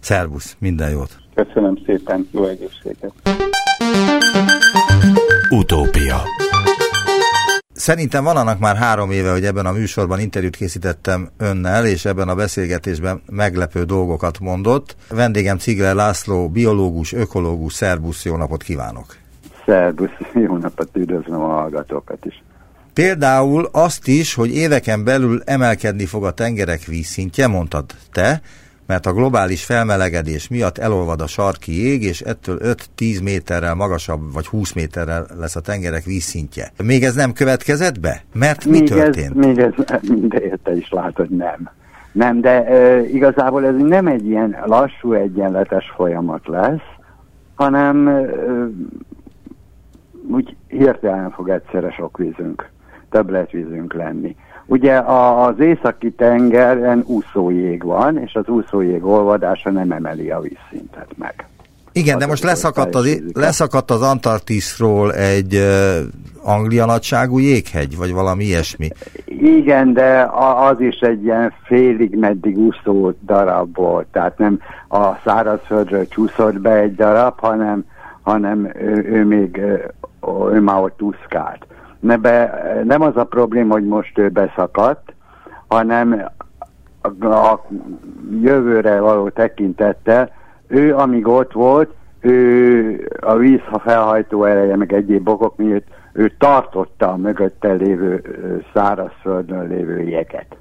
[0.00, 1.16] Szervusz, minden jót!
[1.34, 3.12] Köszönöm szépen, jó egészséget!
[5.50, 6.22] Utópia
[7.78, 12.28] Szerintem van annak már három éve, hogy ebben a műsorban interjút készítettem önnel, és ebben
[12.28, 14.96] a beszélgetésben meglepő dolgokat mondott.
[15.10, 19.06] Vendégem Cigler László, biológus, ökológus, szervusz, jó napot kívánok!
[19.66, 22.42] Szervusz, jó napot, üdvözlöm a hallgatókat is!
[23.04, 28.40] Például azt is, hogy éveken belül emelkedni fog a tengerek vízszintje, mondtad te,
[28.86, 32.58] mert a globális felmelegedés miatt elolvad a sarki jég, és ettől
[32.98, 36.70] 5-10 méterrel magasabb, vagy 20 méterrel lesz a tengerek vízszintje.
[36.84, 38.22] Még ez nem következett be?
[38.34, 39.44] Mert mi még történt?
[39.44, 39.72] Ez, még ez,
[40.28, 41.70] de te is látod, nem.
[42.12, 46.88] Nem, de e, igazából ez nem egy ilyen lassú, egyenletes folyamat lesz,
[47.54, 48.24] hanem e,
[50.30, 52.70] úgy hirtelen fog egyszerre sok vízünk,
[53.10, 54.36] többletvízünk lenni.
[54.66, 61.46] Ugye az északi tengeren úszójég van, és az úszójég olvadása nem emeli a vízszintet meg.
[61.92, 68.12] Igen, az de most leszakadt az, leszakadt az Antarktiszról egy uh, Anglia nagyságú jéghegy, vagy
[68.12, 68.88] valami ilyesmi.
[69.40, 70.30] Igen, de
[70.70, 76.72] az is egy ilyen félig meddig úszó darab volt, tehát nem a szárazföldről csúszott be
[76.72, 77.84] egy darab, hanem,
[78.22, 79.60] hanem ő, ő még
[80.52, 81.66] ő már ott úszkált
[82.00, 85.14] be, nem az a probléma, hogy most ő beszakadt,
[85.68, 86.30] hanem
[87.20, 87.54] a,
[88.40, 90.30] jövőre való tekintettel,
[90.66, 96.32] ő amíg ott volt, ő a víz ha felhajtó ereje, meg egyéb okok miatt, ő
[96.38, 98.22] tartotta a mögötte lévő
[98.74, 100.56] szárazföldön lévő jeget.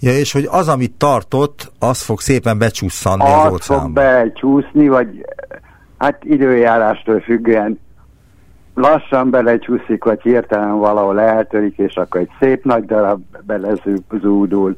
[0.00, 5.26] Ja, és hogy az, amit tartott, az fog szépen becsusszanni az az fog becsúszni, vagy
[5.98, 7.80] hát időjárástól függően
[8.74, 14.76] lassan belecsúszik, vagy hirtelen valahol eltörik, és akkor egy szép nagy darab belezúdul,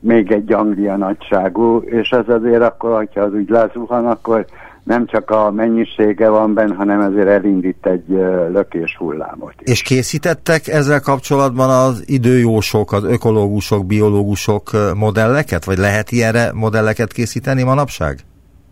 [0.00, 4.46] még egy Anglia nagyságú, és ez azért akkor, hogyha az úgy lezuhan, akkor
[4.82, 8.08] nem csak a mennyisége van benne, hanem ezért elindít egy
[8.52, 9.54] lökés hullámot.
[9.58, 15.64] És készítettek ezzel kapcsolatban az időjósok, az ökológusok, biológusok modelleket?
[15.64, 18.18] Vagy lehet ilyenre modelleket készíteni manapság?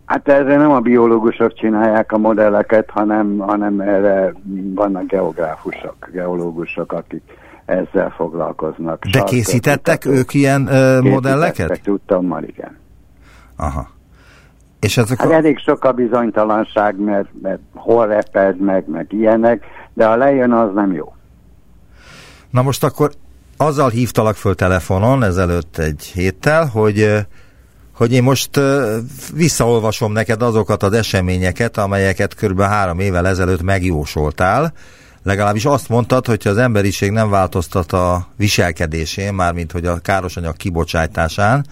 [0.07, 4.33] Hát erre nem a biológusok csinálják a modelleket, hanem, hanem erre
[4.73, 7.23] vannak geográfusok, geológusok, akik
[7.65, 9.05] ezzel foglalkoznak.
[9.05, 11.81] De készítettek ők ilyen uh, modelleket?
[11.83, 12.77] Tudtam, igen.
[13.55, 13.89] Aha.
[14.79, 15.33] És ezek hát a...
[15.33, 20.73] elég sok a bizonytalanság, mert, mert hol reped meg, meg ilyenek, de ha lejön, az
[20.73, 21.15] nem jó.
[22.49, 23.11] Na most akkor
[23.57, 27.25] azzal hívtalak föl telefonon ezelőtt egy héttel, hogy
[27.97, 28.59] hogy én most
[29.33, 32.61] visszaolvasom neked azokat az eseményeket, amelyeket kb.
[32.61, 34.73] három évvel ezelőtt megjósoltál.
[35.23, 41.65] Legalábbis azt mondtad, hogy az emberiség nem változtat a viselkedésén, mármint hogy a károsanyag kibocsátásán,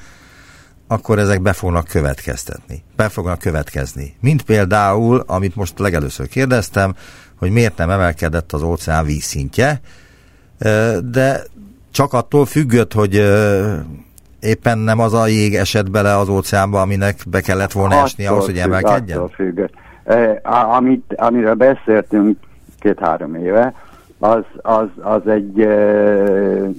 [0.87, 2.83] akkor ezek be fognak következtetni.
[2.95, 4.15] Be fognak következni.
[4.19, 6.95] Mint például, amit most legelőször kérdeztem,
[7.35, 9.81] hogy miért nem emelkedett az óceán vízszintje,
[11.03, 11.43] de
[11.91, 13.15] csak attól függött, hogy
[14.45, 18.45] éppen nem az a jég esett bele az óceánba, aminek be kellett volna esni ahhoz,
[18.45, 19.17] hogy emelkedjen?
[19.17, 19.59] Attól függ.
[20.03, 20.41] E,
[20.75, 22.37] amit, amiről beszéltünk
[22.79, 23.73] két-három éve,
[24.19, 25.73] az, az, az egy e,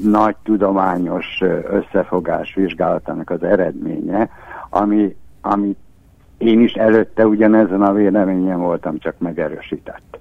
[0.03, 4.29] nagy tudományos összefogás vizsgálatának az eredménye,
[4.71, 5.77] ami, ami
[6.39, 10.19] én is előtte ugyanezen a véleményen voltam, csak megerősített.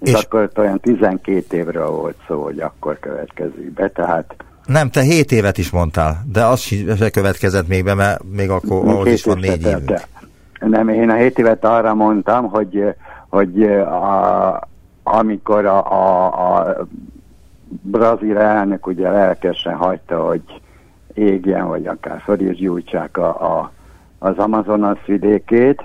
[0.00, 4.34] És, és akkor olyan 12 évről volt szó, hogy akkor következik be, tehát
[4.68, 6.60] nem, te 7 évet is mondtál, de az
[6.98, 10.00] se következett még be, mert még akkor ahhoz is van négy évünk.
[10.60, 12.84] Nem, én a 7 évet arra mondtam, hogy,
[13.28, 14.68] hogy a,
[15.02, 16.86] amikor a, a, a
[17.82, 20.42] brazil elnök ugye lelkesen hagyta, hogy
[21.14, 23.72] égjen, vagy akár föl is gyújtsák a, a,
[24.18, 25.82] az Amazonas vidékét,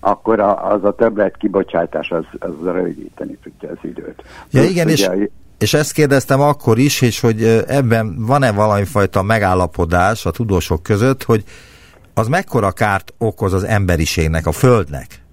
[0.00, 4.22] akkor a, az a többlet kibocsátás az, az rövidíteni tudja az időt.
[4.50, 5.08] Ja, igen, és...
[5.08, 11.22] Ugye, és ezt kérdeztem akkor is, és hogy ebben van-e valamifajta megállapodás a tudósok között,
[11.22, 11.44] hogy
[12.14, 15.24] az mekkora kárt okoz az emberiségnek, a Földnek?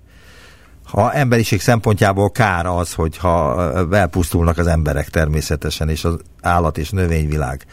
[0.84, 7.66] Ha emberiség szempontjából kár az, hogyha elpusztulnak az emberek természetesen, és az állat és növényvilág.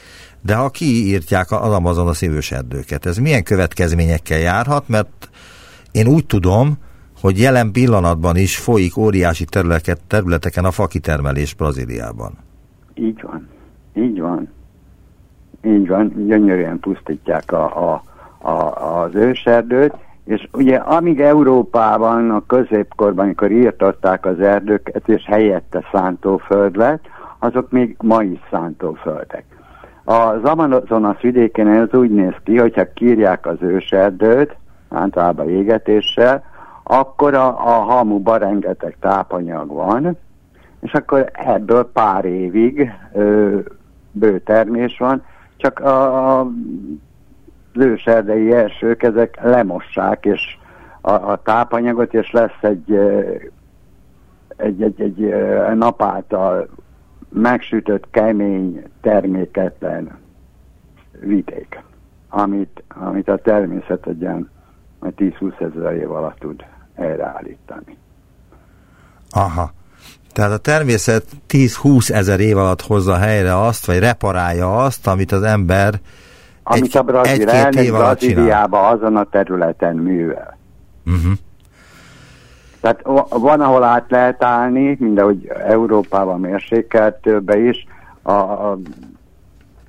[0.42, 4.88] De ha kiírtják az Amazon a szívős erdőket, ez milyen következményekkel járhat?
[4.88, 5.30] Mert
[5.90, 6.78] én úgy tudom,
[7.20, 12.32] hogy jelen pillanatban is folyik óriási területeket, területeken a fakitermelés Brazíliában.
[12.94, 13.48] Így van.
[13.94, 14.48] Így van.
[15.64, 16.26] Így van.
[16.26, 18.02] Gyönyörűen pusztítják a, a,
[18.48, 25.84] a, az őserdőt, és ugye amíg Európában a középkorban, amikor írtották az erdőket, és helyette
[25.92, 27.04] szántóföld lett,
[27.38, 29.44] azok még ma is szántóföldek.
[30.04, 34.56] Az Amazonas vidéken ez úgy néz ki, hogyha kírják az őserdőt,
[34.88, 36.44] általában égetéssel,
[36.92, 40.16] akkor a, a hamuban rengeteg tápanyag van,
[40.80, 43.58] és akkor ebből pár évig ö,
[44.12, 45.24] bő termés van,
[45.56, 46.50] csak a, a
[47.72, 50.58] őserdei elsők ezek lemossák, és
[51.00, 52.92] a, a tápanyagot, és lesz egy,
[54.56, 55.34] egy, egy, egy
[55.74, 56.68] nap által
[57.28, 60.18] megsütött, kemény, terméketlen
[61.20, 61.82] vidék,
[62.28, 64.50] amit, amit a természet egy ilyen
[65.02, 66.64] 10-20 ezer év alatt tud
[67.00, 67.96] helyreállítani.
[69.30, 69.72] Aha.
[70.32, 75.42] Tehát a természet 10-20 ezer év alatt hozza helyre azt, vagy reparálja azt, amit az
[75.42, 76.00] ember
[76.62, 80.58] amit egy, a brazil elnök Brazíliában azon a területen művel.
[81.06, 81.32] Uh-huh.
[82.80, 87.86] Tehát van, ahol át lehet állni, mind ahogy Európában mérsékelt többe is,
[88.22, 88.78] a, a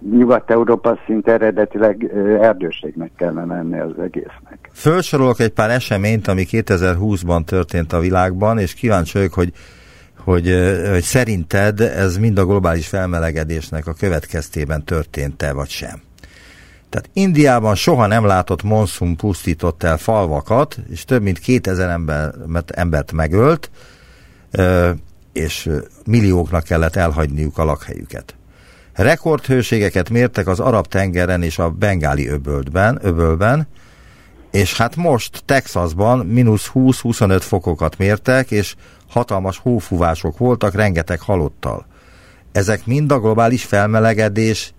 [0.09, 2.11] Nyugat-Európa szinte eredetileg
[2.41, 4.69] erdőségnek kellene lenni az egésznek.
[4.73, 9.51] Fölsorolok egy pár eseményt, ami 2020-ban történt a világban, és kíváncsi vagyok, hogy,
[10.17, 10.55] hogy,
[10.91, 16.01] hogy szerinted ez mind a globális felmelegedésnek a következtében történt-e, vagy sem.
[16.89, 22.31] Tehát Indiában soha nem látott monszum pusztított el falvakat, és több mint 2000 ember,
[22.67, 23.69] embert megölt,
[25.33, 25.69] és
[26.05, 28.35] millióknak kellett elhagyniuk a lakhelyüket.
[28.95, 33.67] Rekordhőségeket mértek az Arab-tengeren és a Bengáli öbölben, öbölben,
[34.51, 38.75] és hát most Texasban mínusz 20-25 fokokat mértek, és
[39.09, 41.85] hatalmas hófúvások voltak, rengeteg halottal.
[42.51, 44.73] Ezek mind a globális felmelegedés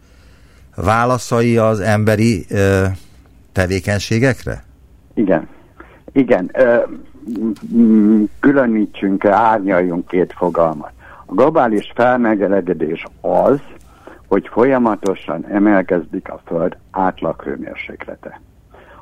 [0.77, 2.85] válaszai az emberi ö,
[3.53, 4.64] tevékenységekre?
[5.14, 5.48] Igen.
[6.12, 6.51] Igen.
[6.53, 6.77] Ö,
[8.40, 10.92] különítsünk, árnyaljunk két fogalmat.
[11.27, 13.61] A globális felmelegedés az,
[14.33, 18.40] hogy folyamatosan emelkedik a Föld átlaghőmérséklete.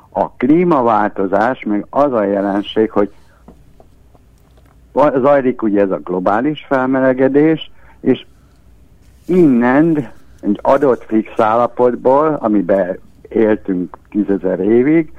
[0.09, 3.11] A klímaváltozás még az a jelenség, hogy
[5.15, 8.25] zajlik ugye ez a globális felmelegedés, és
[9.25, 15.13] innen egy adott fix állapotból, amiben éltünk tízezer évig,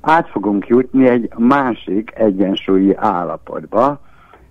[0.00, 4.00] át fogunk jutni egy másik egyensúlyi állapotba,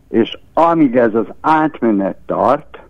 [0.09, 2.86] és amíg ez az átmenet tart,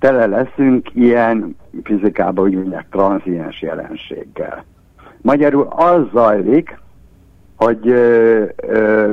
[0.00, 4.64] tele leszünk ilyen fizikában úgy mondják tranziens jelenséggel.
[5.20, 6.78] Magyarul az zajlik,
[7.56, 9.12] hogy ö, ö,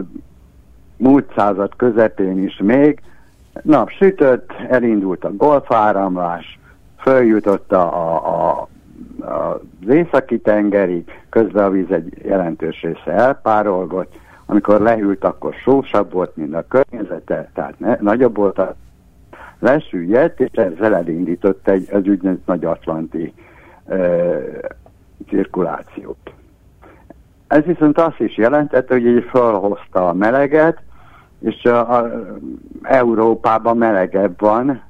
[0.97, 3.01] múlt század közepén is még
[3.61, 6.59] nap sütött, elindult a golfáramlás,
[6.97, 8.67] följutott a, a, a,
[9.29, 14.13] az északi tengeri, közben a víz egy jelentős része elpárolgott,
[14.45, 18.75] amikor lehűlt, akkor sósabb volt, mint a környezete, tehát ne, nagyobb volt a
[19.59, 23.33] lesüllyedt, és ezzel elindított egy az úgynevezett nagy atlanti
[23.87, 24.37] ö,
[25.27, 26.31] cirkulációt.
[27.47, 30.81] Ez viszont azt is jelentette, hogy így felhozta a meleget,
[31.39, 32.11] és a, a,
[32.81, 34.81] Európában melegebb van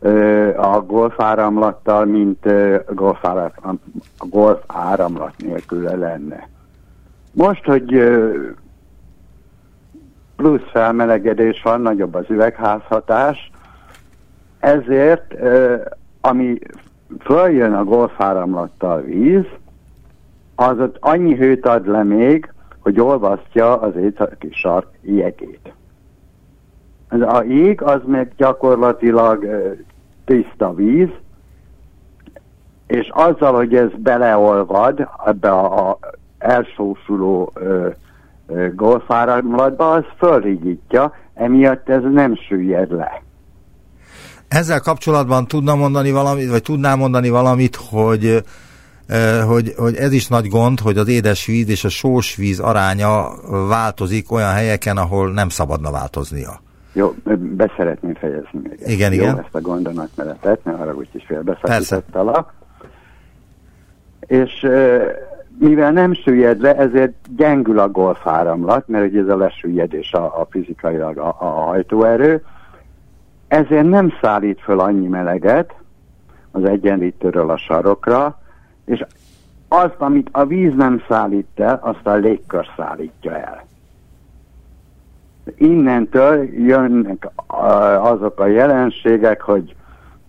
[0.00, 3.80] ö, a golfáramlattal, mint ö, golfáram,
[4.18, 6.48] a golf áramlat nélkül lenne.
[7.32, 8.30] Most, hogy ö,
[10.36, 13.50] plusz felmelegedés van, nagyobb az üvegházhatás,
[14.62, 15.34] ezért,
[16.20, 16.58] ami
[17.20, 19.44] följön a golfáramlattal víz,
[20.54, 25.72] az ott annyi hőt ad le még, hogy olvasztja az északi sark jegét.
[27.08, 29.46] A jég az meg gyakorlatilag
[30.24, 31.10] tiszta víz,
[32.86, 35.98] és azzal, hogy ez beleolvad ebbe a,
[36.38, 37.52] elsósuló
[38.74, 43.22] golfáramlatba, az fölrigítja, emiatt ez nem süllyed le.
[44.52, 48.42] Ezzel kapcsolatban tudna mondani valamit, vagy tudná mondani valamit, hogy
[49.46, 53.28] hogy, hogy ez is nagy gond, hogy az édesvíz és a sós víz aránya
[53.68, 56.60] változik olyan helyeken, ahol nem szabadna változnia.
[56.92, 58.78] Jó, be szeretném fejezni még.
[58.86, 59.38] Igen, Jó, igen.
[59.38, 62.52] ezt a gondolatmenetet, ne arra úgy is félbeszakítottalak.
[64.20, 64.66] És
[65.58, 70.46] mivel nem süllyed le, ezért gyengül a golfáramlat, mert ugye ez a lesüllyedés a, a
[70.50, 72.42] fizikailag a, a hajtóerő,
[73.52, 75.74] ezért nem szállít föl annyi meleget
[76.50, 78.38] az egyenlítőről a sarokra,
[78.84, 79.04] és
[79.68, 83.64] azt, amit a víz nem szállít el, azt a légkör szállítja el.
[85.56, 87.28] Innentől jönnek
[88.00, 89.74] azok a jelenségek, hogy,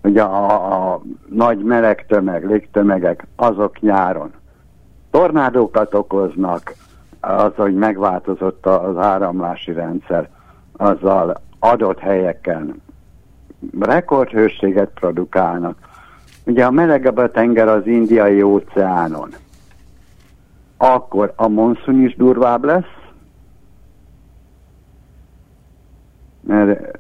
[0.02, 4.32] hogy a, a, nagy meleg tömeg, légtömegek, azok nyáron
[5.12, 6.74] tornádókat okoznak,
[7.20, 10.30] az, hogy megváltozott az áramlási rendszer,
[10.78, 12.82] azzal adott helyeken
[13.80, 15.78] rekordhőséget produkálnak.
[16.46, 19.30] Ugye a melegebb a tenger az indiai óceánon,
[20.78, 22.94] akkor a monszun is durvább lesz,
[26.42, 27.00] mert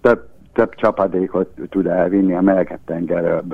[0.00, 3.44] több, több csapadékot tud elvinni a melegebb tengerről,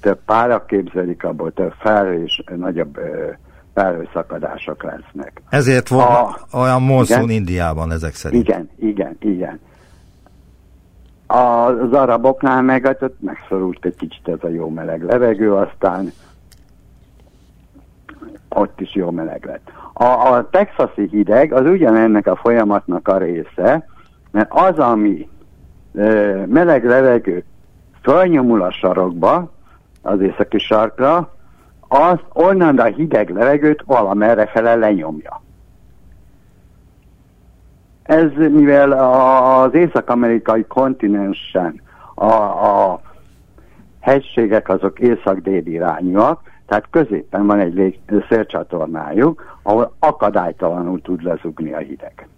[0.00, 2.98] több párak képzelik abból, több fel és nagyobb
[3.74, 5.42] felhőszakadások lesznek.
[5.48, 8.48] Ezért van a, olyan monszun Indiában ezek szerint.
[8.48, 9.60] Igen, igen, igen.
[11.30, 16.12] Az araboknál meg hát megszorult egy kicsit ez a jó meleg levegő, aztán
[18.48, 19.70] ott is jó meleg lett.
[19.92, 23.86] A, a texasi hideg az ugyanennek a folyamatnak a része,
[24.30, 25.28] mert az, ami
[25.94, 26.02] e,
[26.46, 27.44] meleg levegő
[28.02, 29.50] fölnyomul a sarokba,
[30.02, 31.34] az északi sarkra,
[31.88, 35.42] az onnan a hideg levegőt valamerre fele lenyomja.
[38.08, 41.80] Ez mivel az észak-amerikai kontinensen
[42.14, 43.00] a, a
[44.00, 52.28] hegységek azok észak-déli irányúak, tehát középen van egy szélcsatornájuk, ahol akadálytalanul tud lezugni a hideg.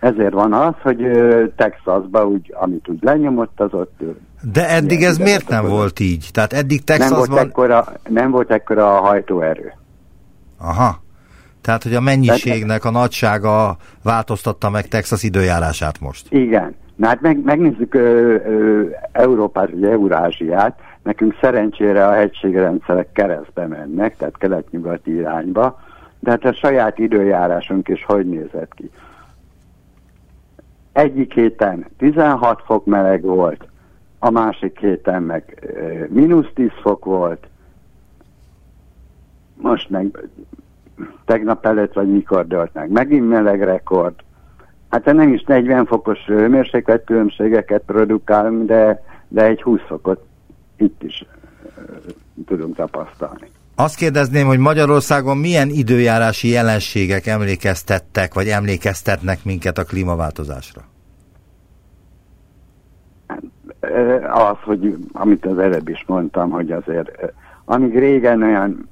[0.00, 0.98] Ezért van az, hogy
[1.56, 4.00] Texasban úgy, amit úgy lenyomott, az ott...
[4.52, 6.28] De eddig ez miért nem volt így?
[6.32, 7.18] Tehát eddig Texasban...
[7.18, 9.72] Nem volt ekkora, nem volt ekkora a hajtóerő.
[10.58, 11.06] Aha.
[11.68, 16.26] Tehát, hogy a mennyiségnek a nagysága változtatta meg Texas időjárását most.
[16.32, 16.74] Igen.
[16.96, 24.16] Na hát meg, megnézzük ö, ö, Európát, vagy Eurázsiát, nekünk szerencsére a hegységrendszerek keresztbe mennek,
[24.16, 25.80] tehát kelet-nyugati irányba,
[26.20, 28.90] de hát a saját időjárásunk is hogy nézett ki.
[30.92, 33.68] Egyik héten 16 fok meleg volt,
[34.18, 35.68] a másik héten meg
[36.10, 37.46] mínusz 10 fok volt,
[39.56, 40.18] most meg
[41.24, 42.90] tegnap előtt, vagy mikor dölt meg.
[42.90, 44.14] Megint meleg rekord.
[44.88, 50.24] Hát nem is 40 fokos hőmérséklet különbségeket produkálunk, de, de egy 20 fokot
[50.76, 51.24] itt is
[52.46, 53.50] tudunk tapasztalni.
[53.74, 60.80] Azt kérdezném, hogy Magyarországon milyen időjárási jelenségek emlékeztettek, vagy emlékeztetnek minket a klímaváltozásra?
[64.30, 67.10] Az, hogy amit az előbb is mondtam, hogy azért
[67.64, 68.88] amíg régen olyan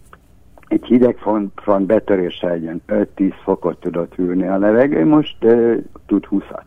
[0.69, 6.65] egy hideg front, betöréssel egy 5-10 fokot tudott hűlni a levegő, most uh, tud 20-at.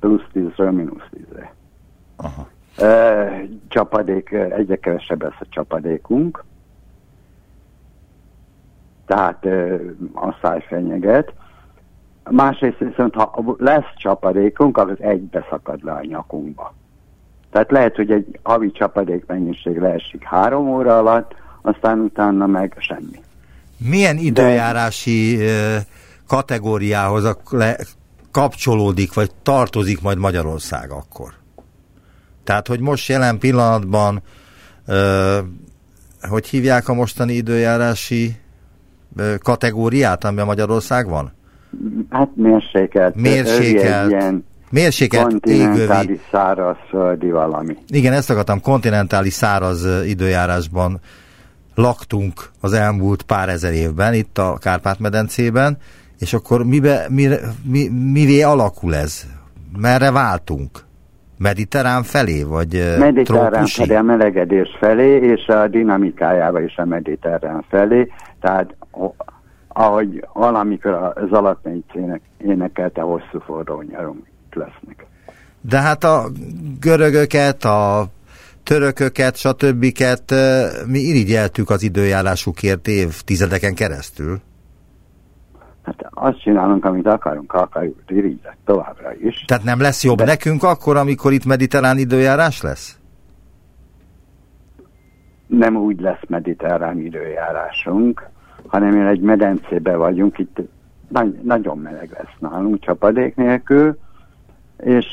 [0.00, 1.54] Plusz 10-ről mínusz 10-re.
[2.16, 2.48] Aha.
[2.78, 6.44] Uh, csapadék, egyre kevesebb lesz a csapadékunk.
[9.06, 9.80] Tehát uh,
[10.14, 11.32] a száj fenyeget.
[12.30, 16.74] Másrészt viszont, ha lesz csapadékunk, akkor egy beszakad le a nyakunkba.
[17.50, 23.20] Tehát lehet, hogy egy havi csapadék mennyiség leesik három óra alatt, aztán utána meg semmi.
[23.78, 25.84] Milyen időjárási De...
[26.26, 27.36] kategóriához
[28.30, 31.32] kapcsolódik, vagy tartozik majd Magyarország akkor?
[32.44, 34.22] Tehát, hogy most jelen pillanatban,
[36.28, 38.36] hogy hívják a mostani időjárási
[39.42, 41.32] kategóriát, ami a Magyarország van?
[42.10, 43.14] Hát mérsékelt.
[43.14, 44.10] Mérsékelt.
[44.10, 47.76] Ilyen mérsékelt kontinentális szárazföldi valami.
[47.86, 51.00] Igen, ezt akartam, kontinentális száraz időjárásban
[51.74, 55.76] laktunk az elmúlt pár ezer évben itt a Kárpát-medencében,
[56.18, 57.28] és akkor mibe, mi,
[57.64, 59.26] mi, mivé alakul ez?
[59.76, 60.70] Merre váltunk?
[61.38, 63.80] Mediterrán felé, vagy Mediterrán trópusi?
[63.84, 68.08] felé, a melegedés felé, és a dinamikájába is a mediterrán felé,
[68.40, 68.74] tehát
[69.68, 71.84] ahogy valamikor az alatmegy
[72.38, 75.06] énekelte hosszú forró nyarunk lesznek.
[75.60, 76.24] De hát a
[76.80, 78.06] görögöket, a
[78.62, 79.84] törököket, stb.
[80.86, 84.40] mi irigyeltük az időjárásukért évtizedeken keresztül.
[85.82, 89.44] Hát azt csinálunk, amit akarunk, akarjuk irigyet továbbra is.
[89.46, 90.24] Tehát nem lesz jobb De...
[90.24, 92.98] nekünk akkor, amikor itt mediterrán időjárás lesz?
[95.46, 98.30] Nem úgy lesz mediterrán időjárásunk,
[98.66, 100.60] hanem egy medencébe vagyunk, itt
[101.08, 103.98] nagy, nagyon meleg lesz nálunk csapadék nélkül,
[104.78, 105.06] és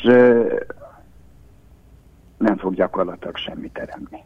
[2.39, 4.23] nem fog gyakorlatilag semmit teremni.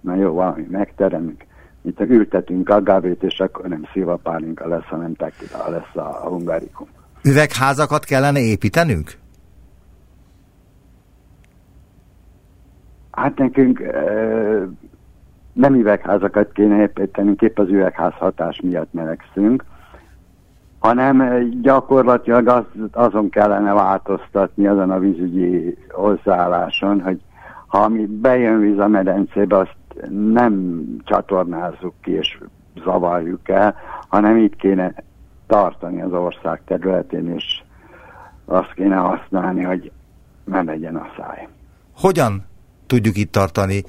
[0.00, 1.44] Na jó, valami megteremünk.
[1.82, 6.86] Itt ültetünk agávét, és akkor nem szilvapálinka lesz, hanem tekila lesz a hungarikum.
[7.22, 9.12] Üvegházakat kellene építenünk?
[13.10, 14.02] Hát nekünk e,
[15.52, 19.64] nem üvegházakat kéne építenünk, épp az üvegház hatás miatt melegszünk,
[20.78, 27.20] hanem gyakorlatilag az, azon kellene változtatni azon a vízügyi hozzáálláson, hogy
[27.74, 29.76] ha ami bejön víz a medencébe, azt
[30.32, 32.38] nem csatornázzuk ki és
[32.84, 33.74] zavarjuk el,
[34.08, 34.94] hanem itt kéne
[35.46, 37.62] tartani az ország területén, és
[38.44, 39.92] azt kéne használni, hogy
[40.44, 41.48] ne legyen a száj.
[41.96, 42.44] Hogyan
[42.86, 43.82] tudjuk itt tartani?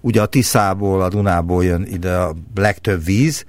[0.00, 3.44] Ugye a Tiszából, a Dunából jön ide a legtöbb víz,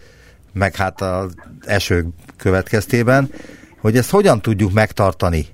[0.54, 2.08] meg hát az esők
[2.38, 3.30] következtében,
[3.82, 5.46] hogy ezt hogyan tudjuk megtartani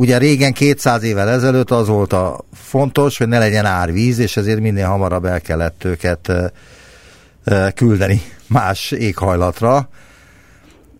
[0.00, 4.60] Ugye régen 200 évvel ezelőtt az volt a fontos, hogy ne legyen árvíz, és ezért
[4.60, 6.32] minél hamarabb el kellett őket
[7.74, 9.88] küldeni más éghajlatra.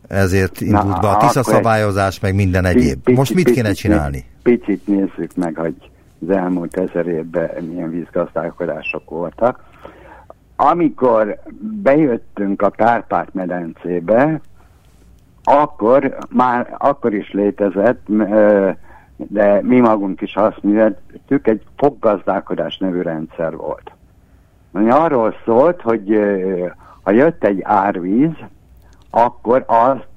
[0.09, 3.09] ezért indult be a TISZA szabályozás, meg minden egyéb.
[3.09, 4.25] Most mit kéne csinálni?
[4.43, 5.75] Picit nézzük meg, hogy
[6.29, 9.65] az elmúlt ezer évben milyen vízgazdálkodások voltak.
[10.57, 11.43] Amikor
[11.83, 14.41] bejöttünk a Kárpát-medencébe,
[15.43, 18.07] akkor már akkor is létezett,
[19.27, 23.93] de mi magunk is azt műveltük, egy foggazdálkodás nevű rendszer volt.
[24.73, 26.19] Ami arról szólt, hogy
[27.03, 28.35] ha jött egy árvíz,
[29.11, 30.09] akkor azt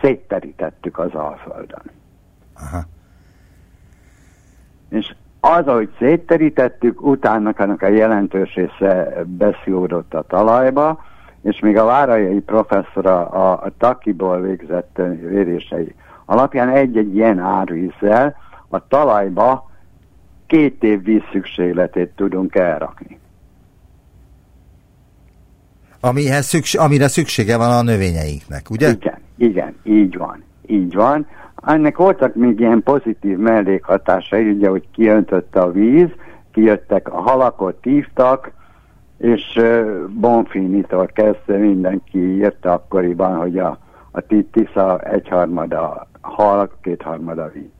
[0.00, 1.82] szétterítettük az Alföldön.
[2.54, 2.82] Aha.
[4.88, 11.04] És az, ahogy szétterítettük, utána annak a jelentős része beszívódott a talajba,
[11.42, 15.94] és még a várai professzor a, a, a Takiból végzett vérései
[16.24, 18.36] alapján egy-egy ilyen árvízzel
[18.68, 19.70] a talajba
[20.46, 23.18] két év víz szükségletét tudunk elrakni.
[26.00, 28.88] Amihez szükség, amire szüksége van a növényeinknek, ugye?
[28.88, 31.26] Igen, igen, így van, így van.
[31.66, 36.08] Ennek voltak még ilyen pozitív mellékhatásai, ugye, hogy kiöntötte a víz,
[36.52, 38.50] kijöttek a halakot, hívtak,
[39.18, 39.60] és
[40.08, 43.78] Bonfinitól kezdve mindenki írta akkoriban, hogy a,
[44.10, 44.20] a
[44.50, 47.70] Tisza egyharmada hal, kétharmada víz.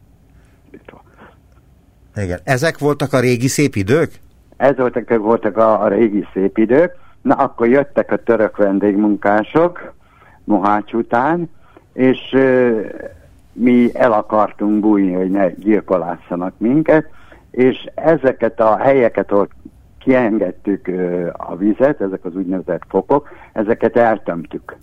[2.17, 2.41] Igen.
[2.45, 4.21] Ezek voltak a régi szép idők?
[4.57, 6.95] Ez voltak, voltak a, a régi szép idők.
[7.23, 9.95] Na, akkor jöttek a török vendégmunkások
[10.45, 11.51] Mohács után,
[11.93, 12.81] és uh,
[13.53, 17.07] mi el akartunk bújni, hogy ne gyilkolássanak minket,
[17.51, 19.51] és ezeket a helyeket, ott
[19.99, 24.77] kiengedtük uh, a vizet, ezek az úgynevezett fokok, ezeket eltömtük.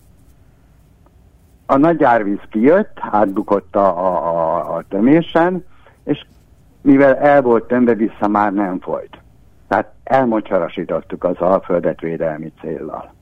[1.71, 5.65] A nagy árvíz kijött, átbukott a, a, a tömésen,
[6.03, 6.25] és
[6.81, 9.17] mivel el volt tömve, vissza már nem folyt.
[9.67, 13.13] Tehát elmocsarasítottuk az alföldet védelmi céllal.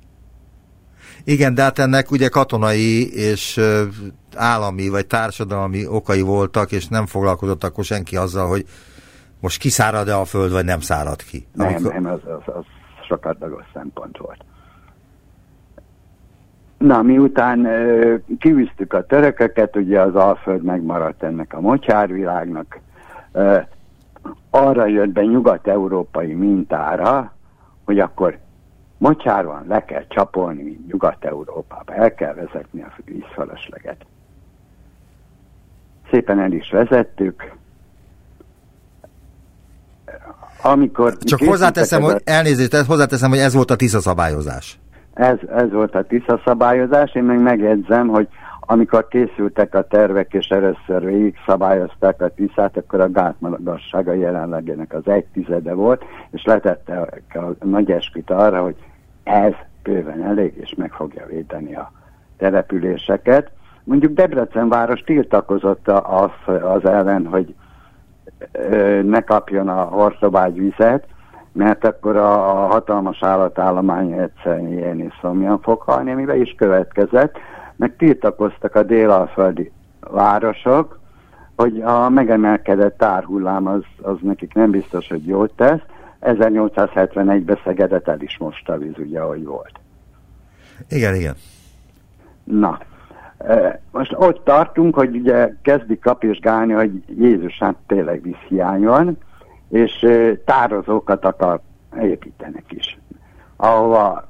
[1.23, 3.59] Igen, de hát ennek ugye katonai és
[4.35, 8.65] állami vagy társadalmi okai voltak, és nem foglalkozott akkor senki azzal, hogy
[9.41, 11.47] most kiszárad-e a föld, vagy nem szárad ki.
[11.53, 11.93] Nem, Amikor...
[11.93, 12.65] nem, az, az, az
[13.07, 14.39] sokat dagos szempont volt.
[16.77, 17.67] Na, miután
[18.39, 22.79] kiűztük a törököket, ugye az Alföld megmaradt ennek a mocsárvilágnak,
[24.49, 27.31] arra jött be nyugat-európai mintára,
[27.85, 28.37] hogy akkor
[28.97, 34.05] mocsár van, le kell csapolni, mint Nyugat-Európába, el kell vezetni a vízfelesleget.
[36.11, 37.55] Szépen el is vezettük.
[40.61, 44.79] Amikor Csak hozzáteszem, hogy elnézést, hozzáteszem, hogy ez volt a TISZA szabályozás.
[45.17, 48.27] Ez, ez volt a TISZA szabályozás, én meg megjegyzem, hogy
[48.59, 55.07] amikor készültek a tervek, és először végig szabályozták a tiszát, akkor a gátmagassága jelenlegének az
[55.07, 58.75] egy tizede volt, és letette a nagy esküt arra, hogy
[59.23, 59.53] ez
[59.83, 61.91] bőven elég, és meg fogja védeni a
[62.37, 63.51] településeket.
[63.83, 67.55] Mondjuk Debrecen város tiltakozott az, az ellen, hogy
[69.03, 71.05] ne kapjon a Hortobágy vizet,
[71.57, 72.37] mert akkor a
[72.67, 77.37] hatalmas állatállomány egyszerűen ilyen is szomjan fog halni, amivel is következett,
[77.75, 80.99] meg tiltakoztak a délalföldi városok,
[81.55, 85.81] hogy a megemelkedett árhullám az, az nekik nem biztos, hogy jót tesz.
[86.21, 89.79] 1871-ben Szegedet el is most a víz, ugye, ahogy volt.
[90.89, 91.35] Igen, igen.
[92.43, 92.79] Na,
[93.91, 99.17] most ott tartunk, hogy ugye kezdik kapizsgálni, hogy Jézus hát tényleg vízhiány van,
[99.69, 100.07] és
[100.45, 101.59] tározókat akar
[102.01, 102.99] építenek is,
[103.55, 104.25] ahova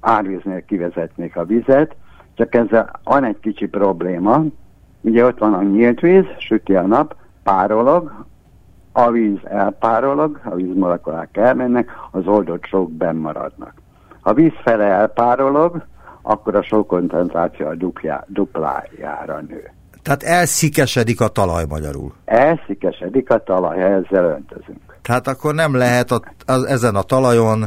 [0.00, 1.96] árvíznél kivezetnék a vizet,
[2.34, 4.44] csak ezzel van egy kicsi probléma.
[5.00, 8.24] Ugye ott van a nyílt víz, süti a nap, párolog,
[8.92, 13.74] a víz elpárolog, a vízmolekulák elmennek, az oldott sok benn maradnak.
[14.20, 15.86] Ha víz fele elpárolog,
[16.22, 19.72] akkor a sok koncentráció a duplá, duplájára nő.
[20.04, 22.12] Tehát elszikesedik a talaj magyarul.
[22.24, 24.98] Elszikesedik a talaj, ezzel öntözünk.
[25.02, 27.64] Tehát akkor nem lehet a, az, ezen a talajon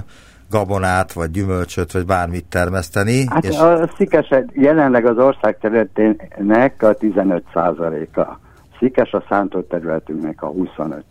[0.49, 3.25] gabonát, vagy gyümölcsöt, vagy bármit termeszteni.
[3.29, 3.57] Hát és...
[3.57, 7.43] a szikesed jelenleg az ország területének a 15
[8.13, 8.39] a
[8.79, 11.03] Szikes a szántott területünknek a 25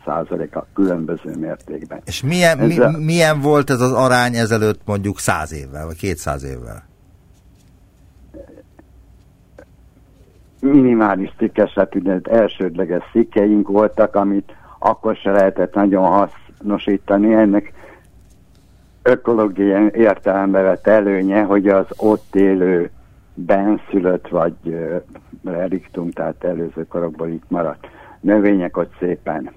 [0.53, 2.01] a különböző mértékben.
[2.05, 2.91] És milyen, mi, a...
[2.99, 6.85] milyen volt ez az arány ezelőtt mondjuk 100 évvel, vagy 200 évvel?
[10.67, 17.35] Minimális szikesetünet, elsődleges szikeink voltak, amit akkor se lehetett nagyon hasznosítani.
[17.35, 17.73] Ennek
[19.03, 22.91] ökológiai értelembe vett előnye, hogy az ott élő
[23.35, 24.55] benszülött vagy
[25.45, 27.87] reliktum, tehát előző korokból itt maradt
[28.21, 29.51] növények ott szépen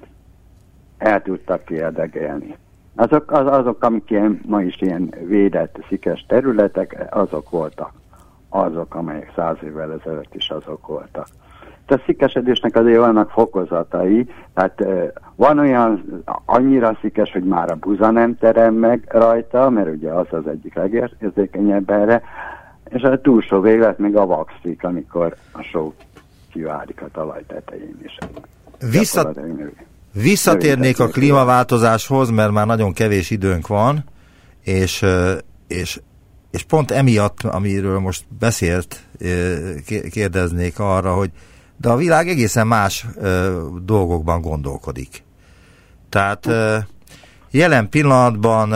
[0.97, 2.55] el tudtak kiérdegelni.
[2.95, 7.91] Azok, az, azok, amik ilyen, ma is ilyen védett, szikes területek, azok voltak
[8.50, 11.28] azok, amelyek száz évvel ezelőtt is azok voltak.
[11.88, 14.84] A szikesedésnek azért vannak fokozatai, tehát
[15.36, 20.28] van olyan annyira szikes, hogy már a buza nem terem meg rajta, mert ugye az
[20.30, 22.22] az egyik legérzékenyebb erre,
[22.89, 25.93] és a túlsó véglet még a vaxik, amikor a só
[26.52, 28.18] kiválik a talaj tetején is.
[28.91, 29.34] Vissza,
[30.14, 34.04] visszatérnék a klímaváltozáshoz, mert már nagyon kevés időnk van,
[34.64, 35.06] és,
[35.68, 36.00] és,
[36.52, 39.04] és pont emiatt, amiről most beszélt,
[40.12, 41.32] kérdeznék arra, hogy
[41.78, 43.06] de a világ egészen más
[43.86, 45.24] dolgokban gondolkodik.
[46.10, 46.50] Tehát
[47.52, 48.74] jelen pillanatban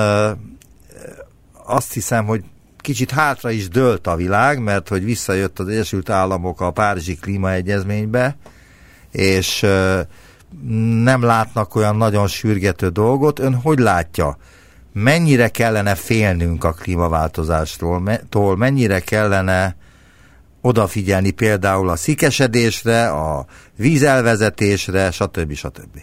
[1.66, 2.44] azt hiszem, hogy
[2.78, 8.36] kicsit hátra is dőlt a világ, mert hogy visszajött az Egyesült Államok a Párizsi Klímaegyezménybe,
[9.12, 9.66] és
[11.04, 13.40] nem látnak olyan nagyon sürgető dolgot.
[13.40, 14.38] Ön hogy látja?
[14.94, 18.02] Mennyire kellene félnünk a klímaváltozástól,
[18.56, 19.76] mennyire kellene
[20.62, 23.46] odafigyelni például a szikesedésre, a
[23.78, 25.52] vízelvezetésre, stb.
[25.52, 26.02] stb.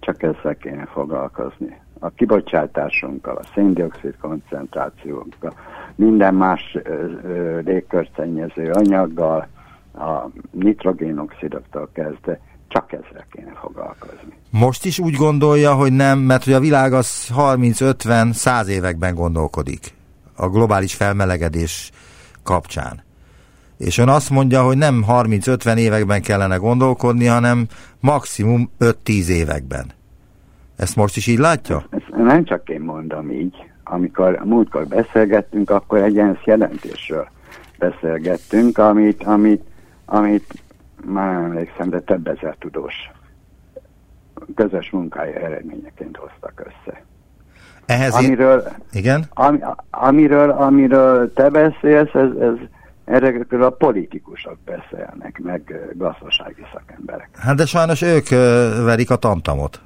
[0.00, 1.80] Csak ezzel kéne foglalkozni.
[1.98, 5.54] A kibocsátásunkkal, a széndiokszid koncentrációnkkal,
[5.94, 6.78] minden más
[7.64, 9.48] légkörszennyező anyaggal,
[9.94, 12.40] a nitrogénoxidoktól kezdve,
[12.74, 14.32] csak ezzel kéne foglalkozni.
[14.50, 19.94] Most is úgy gondolja, hogy nem, mert hogy a világ az 30-50-100 években gondolkodik
[20.36, 21.90] a globális felmelegedés
[22.42, 23.02] kapcsán.
[23.78, 27.66] És ön azt mondja, hogy nem 30-50 években kellene gondolkodni, hanem
[28.00, 29.92] maximum 5-10 években.
[30.76, 31.84] Ezt most is így látja?
[31.90, 33.54] Ezt nem csak én mondom így.
[33.84, 37.28] Amikor múltkor beszélgettünk, akkor egy ENSZ jelentésről
[37.78, 39.62] beszélgettünk, amit, amit,
[40.04, 40.63] amit
[41.04, 42.94] már nem emlékszem, de több ezer tudós
[44.54, 47.04] közös munkája eredményeként hoztak össze.
[47.86, 49.24] Ehhez amiről, igen?
[49.30, 52.54] Am, amiről, amiről te beszélsz, ez, ez
[53.04, 57.28] Erről a politikusok beszélnek, meg gazdasági szakemberek.
[57.38, 58.28] Hát de sajnos ők
[58.84, 59.80] verik a tamtamot.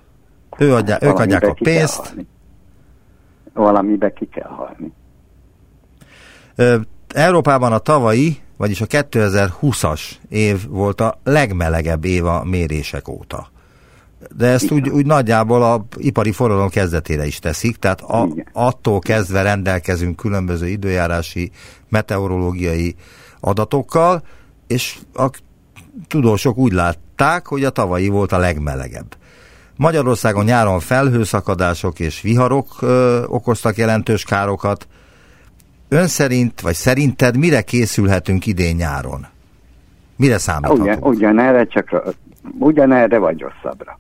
[0.59, 2.15] Ő adja, hát, ők adják a pénzt.
[3.53, 4.93] Valamibe ki kell halni.
[7.15, 13.51] Európában a tavalyi, vagyis a 2020-as év volt a legmelegebb év a mérések óta.
[14.37, 19.43] De ezt úgy, úgy nagyjából a ipari forradalom kezdetére is teszik, tehát a, attól kezdve
[19.43, 21.51] rendelkezünk különböző időjárási,
[21.89, 22.95] meteorológiai
[23.41, 24.23] adatokkal,
[24.67, 25.31] és a
[26.09, 29.17] tudósok úgy látták, hogy a tavalyi volt a legmelegebb.
[29.77, 34.87] Magyarországon nyáron felhőszakadások és viharok ö, okoztak jelentős károkat.
[35.89, 39.27] Ön szerint, vagy szerinted mire készülhetünk idén nyáron?
[40.17, 40.83] Mire számíthatunk?
[40.83, 42.03] Ugyan, ugyanerre, csak
[42.59, 43.99] ugyanerre vagy rosszabbra.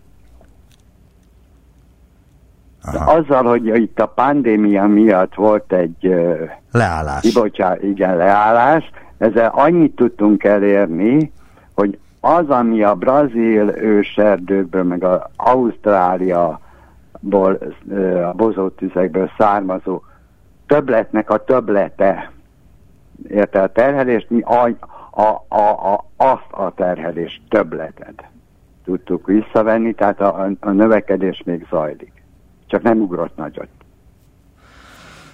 [2.82, 3.12] Aha.
[3.12, 6.14] Azzal, hogy itt a pandémia miatt volt egy
[6.72, 7.20] leállás.
[7.20, 11.32] Kibocsá, igen, leállás, ezzel annyit tudtunk elérni,
[11.74, 16.58] hogy az, ami a brazil őserdőkből, meg az Ausztráliaból,
[18.24, 20.02] a bozótüzekből származó
[20.68, 22.32] többletnek a többlete,
[23.28, 24.70] érte a terhelést, mi a,
[25.10, 28.24] a, a, a, azt a terhelés többletet
[28.84, 32.12] tudtuk visszavenni, tehát a, a növekedés még zajlik.
[32.66, 33.68] Csak nem ugrott nagyot.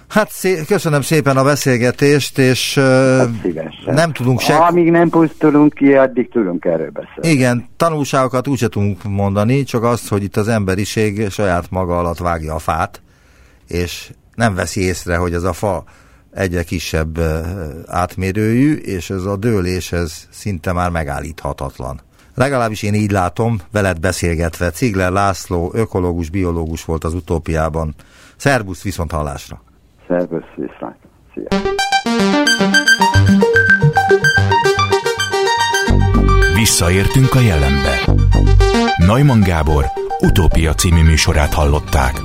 [0.07, 2.79] Hát szé- köszönöm szépen a beszélgetést, és
[3.85, 4.55] hát nem tudunk se...
[4.55, 7.37] Amíg nem pusztulunk ki, addig tudunk erről beszélni.
[7.37, 12.53] Igen, tanulságokat úgyse tudunk mondani, csak azt, hogy itt az emberiség saját maga alatt vágja
[12.53, 13.01] a fát,
[13.67, 15.83] és nem veszi észre, hogy ez a fa
[16.31, 17.19] egyre kisebb
[17.87, 22.01] átmérőjű, és ez a dőlés ez szinte már megállíthatatlan.
[22.35, 24.69] Legalábbis én így látom, veled beszélgetve.
[24.69, 27.95] Cigler László, ökológus, biológus volt az utópiában.
[28.35, 29.63] Szerbusz viszont hallásra.
[30.07, 30.97] Szerbusz viszont.
[31.33, 31.47] Szia.
[36.55, 37.99] Visszaértünk a jelenbe.
[38.97, 39.85] Neumann Gábor
[40.19, 42.21] utópia című műsorát hallották.